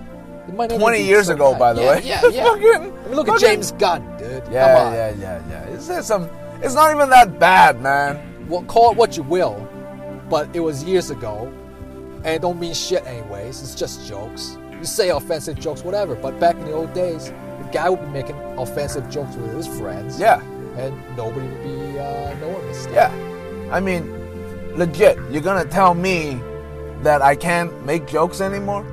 It 0.49 0.55
might 0.55 0.71
20 0.71 1.03
years 1.03 1.27
so 1.27 1.35
ago, 1.35 1.53
bad. 1.53 1.59
by 1.59 1.73
the 1.75 1.83
yeah, 1.83 1.91
way. 1.91 2.03
Yeah, 2.03 2.27
yeah. 2.33 2.45
Fucking- 2.45 2.75
I 2.75 2.79
mean, 2.79 3.15
look 3.15 3.29
at 3.29 3.39
James 3.41 3.73
Gunn, 3.73 4.03
dude. 4.17 4.43
Yeah, 4.51 4.75
Come 4.75 4.87
on. 4.87 4.93
yeah, 4.95 5.11
yeah, 5.19 5.43
yeah. 5.51 5.67
Is 5.69 5.87
there 5.87 6.03
some? 6.03 6.29
It's 6.63 6.75
not 6.75 6.95
even 6.95 7.11
that 7.11 7.39
bad, 7.39 7.81
man. 7.83 8.47
Well, 8.49 8.63
call 8.65 8.91
it 8.91 8.97
what 8.97 9.17
you 9.17 9.23
will, 9.23 9.55
but 10.31 10.49
it 10.55 10.61
was 10.61 10.83
years 10.85 11.11
ago, 11.11 11.53
and 12.25 12.29
it 12.29 12.41
don't 12.43 12.59
mean 12.61 12.73
shit 12.75 13.05
anyways. 13.07 13.61
It's 13.63 13.75
just 13.75 14.07
jokes. 14.09 14.57
You 14.73 14.85
say 14.85 15.11
offensive 15.11 15.59
jokes, 15.59 15.83
whatever. 15.83 16.15
But 16.15 16.39
back 16.41 16.55
in 16.57 16.65
the 16.67 16.73
old 16.73 16.95
days, 16.95 17.27
the 17.31 17.69
guy 17.73 17.91
would 17.91 18.01
be 18.01 18.07
making 18.07 18.37
offensive 18.59 19.11
jokes 19.11 19.37
with 19.37 19.53
his 19.55 19.67
friends. 19.79 20.19
Yeah, 20.19 20.41
And 20.79 20.95
nobody 21.17 21.47
would 21.49 21.63
be 21.63 21.99
uh, 21.99 22.35
knowing 22.41 22.67
this 22.69 22.83
stuff. 22.83 22.95
yeah. 22.95 23.69
I 23.71 23.81
mean, 23.81 24.09
legit. 24.77 25.19
You're 25.31 25.43
gonna 25.43 25.65
tell 25.69 25.95
me 25.95 26.41
that 27.03 27.21
I 27.23 27.35
can't 27.37 27.85
make 27.85 28.07
jokes 28.07 28.41
anymore? 28.41 28.85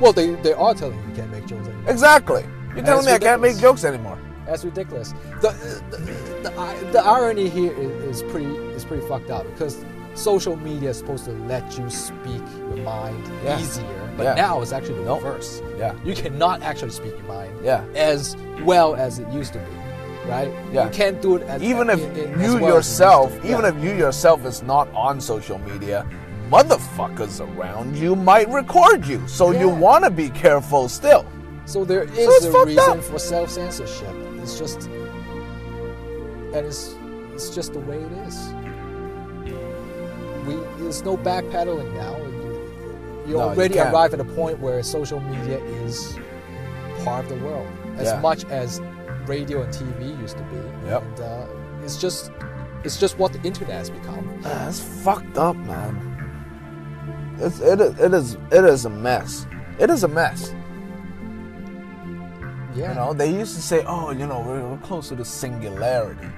Well, 0.00 0.12
they, 0.12 0.34
they 0.36 0.52
are 0.52 0.74
telling 0.74 0.98
you 0.98 1.08
you 1.10 1.14
can't 1.16 1.30
make 1.30 1.46
jokes 1.46 1.66
anymore. 1.68 1.90
Exactly. 1.90 2.42
You're 2.74 2.84
telling 2.84 3.04
That's 3.04 3.06
me 3.06 3.12
I 3.12 3.18
can't 3.18 3.42
make 3.42 3.58
jokes 3.58 3.84
anymore? 3.84 4.18
That's 4.46 4.64
ridiculous. 4.64 5.12
The 5.40 5.50
the, 5.90 6.48
the, 6.48 6.58
i- 6.58 6.80
the 6.90 7.00
irony 7.04 7.48
here 7.48 7.72
is, 7.72 8.20
is 8.22 8.30
pretty 8.32 8.46
is 8.76 8.84
pretty 8.84 9.06
fucked 9.06 9.30
up 9.30 9.44
because 9.52 9.84
social 10.14 10.56
media 10.56 10.90
is 10.90 10.98
supposed 10.98 11.24
to 11.24 11.32
let 11.48 11.78
you 11.78 11.88
speak 11.90 12.42
your 12.58 12.76
mind 12.84 13.22
Yeah. 13.44 13.58
easier, 13.58 14.10
but 14.16 14.24
Yeah. 14.24 14.34
now 14.34 14.60
it's 14.62 14.72
actually 14.72 14.98
the 14.98 15.04
Nope. 15.06 15.22
reverse. 15.24 15.62
Yeah. 15.78 15.94
You 16.04 16.14
cannot 16.14 16.62
actually 16.62 16.90
speak 16.90 17.12
your 17.18 17.26
mind 17.26 17.52
Yeah. 17.62 17.82
as 17.94 18.36
well 18.64 18.94
as 18.94 19.18
it 19.18 19.28
used 19.28 19.52
to 19.54 19.58
be. 19.58 19.64
right? 20.28 20.52
Yeah. 20.72 20.84
You 20.84 20.90
can't 20.90 21.20
do 21.20 21.34
it 21.34 21.42
as, 21.48 21.60
even 21.64 21.90
if 21.90 21.98
in- 21.98 22.16
in- 22.34 22.40
you 22.40 22.54
well 22.60 22.74
yourself, 22.76 23.32
to. 23.40 23.44
even 23.48 23.62
Yeah. 23.62 23.70
if 23.76 23.82
you 23.82 23.90
yourself 23.90 24.46
is 24.46 24.62
not 24.62 24.86
on 24.94 25.20
social 25.20 25.58
media, 25.58 26.06
motherfuckers 26.48 27.40
around 27.40 27.96
you 27.96 28.14
might 28.14 28.48
record 28.48 29.04
you. 29.04 29.20
So 29.26 29.50
you 29.50 29.68
want 29.68 30.04
to 30.04 30.10
be 30.10 30.28
careful 30.30 30.88
still. 30.88 31.24
So 31.64 31.84
there 31.84 32.04
is 32.04 32.10
it's 32.16 32.44
a 32.44 32.64
reason 32.64 32.98
up. 32.98 33.02
for 33.02 33.18
self 33.18 33.50
censorship. 33.50 34.14
It's 34.40 34.56
just, 34.56 34.88
and 36.54 36.66
it's 36.66 36.94
it's 37.34 37.50
just 37.50 37.72
the 37.72 37.80
way 37.80 37.96
it 37.96 38.12
is. 38.28 38.51
There's 40.92 41.04
no 41.04 41.16
backpedaling 41.16 41.94
now. 41.94 42.18
You, 42.18 43.26
you 43.28 43.32
No, 43.38 43.40
already 43.48 43.76
can't. 43.76 43.94
arrive 43.94 44.12
at 44.12 44.20
a 44.20 44.24
point 44.24 44.58
where 44.58 44.82
social 44.82 45.20
media 45.20 45.56
is 45.86 46.18
part 47.02 47.24
of 47.24 47.30
the 47.30 47.42
world, 47.42 47.66
as 47.96 48.08
Yeah. 48.08 48.20
much 48.20 48.44
as 48.44 48.78
radio 49.24 49.62
and 49.62 49.72
TV 49.72 50.10
used 50.20 50.36
to 50.36 50.42
be. 50.44 50.56
Yep. 50.88 51.02
And 51.02 51.20
uh, 51.20 51.46
it's 51.82 51.96
just 51.96 52.30
it's 52.84 52.98
just 53.00 53.16
what 53.18 53.32
the 53.32 53.40
internet 53.40 53.72
has 53.74 53.88
become. 53.88 54.38
Ah, 54.44 54.68
It's 54.68 54.80
fucked 54.80 55.38
up, 55.38 55.56
man. 55.56 55.96
It's 57.40 57.58
it 57.60 57.80
is, 57.80 57.98
it 57.98 58.12
is 58.12 58.34
it 58.50 58.64
is 58.66 58.84
a 58.84 58.90
mess. 58.90 59.46
It 59.78 59.88
is 59.88 60.04
a 60.04 60.08
mess. 60.08 60.52
Yeah. 62.74 62.90
You 62.90 62.94
know, 62.96 63.14
they 63.14 63.30
used 63.32 63.54
to 63.56 63.62
say, 63.62 63.82
"Oh, 63.86 64.10
you 64.10 64.26
know, 64.26 64.40
we're, 64.46 64.62
we're 64.68 64.76
close 64.84 65.08
to 65.08 65.14
the 65.14 65.24
singularity." 65.24 66.28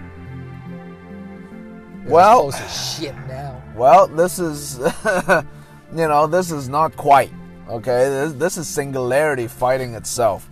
We're 2.04 2.12
well- 2.12 2.42
close 2.52 2.60
to 2.60 2.68
shit 3.02 3.16
now. 3.26 3.53
Well, 3.74 4.06
this 4.06 4.38
is, 4.38 4.78
you 5.90 6.08
know, 6.08 6.26
this 6.26 6.50
is 6.50 6.68
not 6.68 6.96
quite. 6.96 7.32
Okay, 7.68 8.08
this, 8.08 8.32
this 8.34 8.56
is 8.56 8.68
singularity 8.68 9.46
fighting 9.46 9.94
itself. 9.94 10.48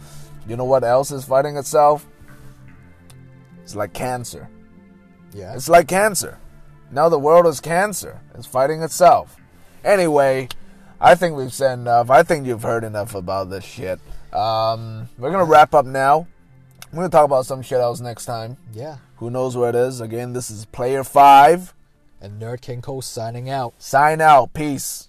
You 0.47 0.57
know 0.57 0.65
what 0.65 0.83
else 0.83 1.11
is 1.13 1.25
fighting 1.25 1.57
itself? 1.57 2.07
It's 3.63 3.77
like 3.77 3.93
cancer. 3.93 4.49
Yeah. 5.33 5.55
It's 5.55 5.69
like 5.69 5.89
cancer. 5.89 6.39
Now 6.91 7.09
the 7.09 7.19
world 7.19 7.47
is 7.47 7.61
cancer. 7.61 8.21
It's 8.35 8.47
fighting 8.47 8.83
itself. 8.83 9.37
Anyway, 9.85 10.49
I 11.01 11.15
think 11.15 11.37
we've 11.37 11.53
said 11.53 11.75
enough. 11.79 12.11
I 12.11 12.23
think 12.23 12.47
you've 12.47 12.63
heard 12.63 12.85
enough 12.85 13.15
about 13.15 13.51
this 13.51 13.65
shit. 13.65 14.01
Um, 14.33 15.09
we're 15.19 15.31
gonna 15.31 15.45
wrap 15.45 15.75
up 15.75 15.87
now. 15.87 16.27
We're 16.93 16.97
gonna 16.97 17.09
talk 17.11 17.25
about 17.25 17.47
some 17.47 17.63
shit 17.63 17.79
else 17.81 18.01
next 18.01 18.25
time. 18.25 18.57
yeah. 18.73 18.97
Who 19.17 19.31
knows 19.31 19.57
where 19.57 19.69
it 19.69 19.77
is? 19.77 20.01
Again, 20.01 20.33
this 20.33 20.51
is 20.51 20.65
Player 20.65 21.05
Five. 21.05 21.73
And 22.23 22.41
Nerd 22.41 22.61
King 22.61 22.81
Cole 22.83 23.03
signing 23.03 23.51
out. 23.51 23.75
Sign 23.79 24.21
out. 24.21 24.55
Peace. 24.55 25.09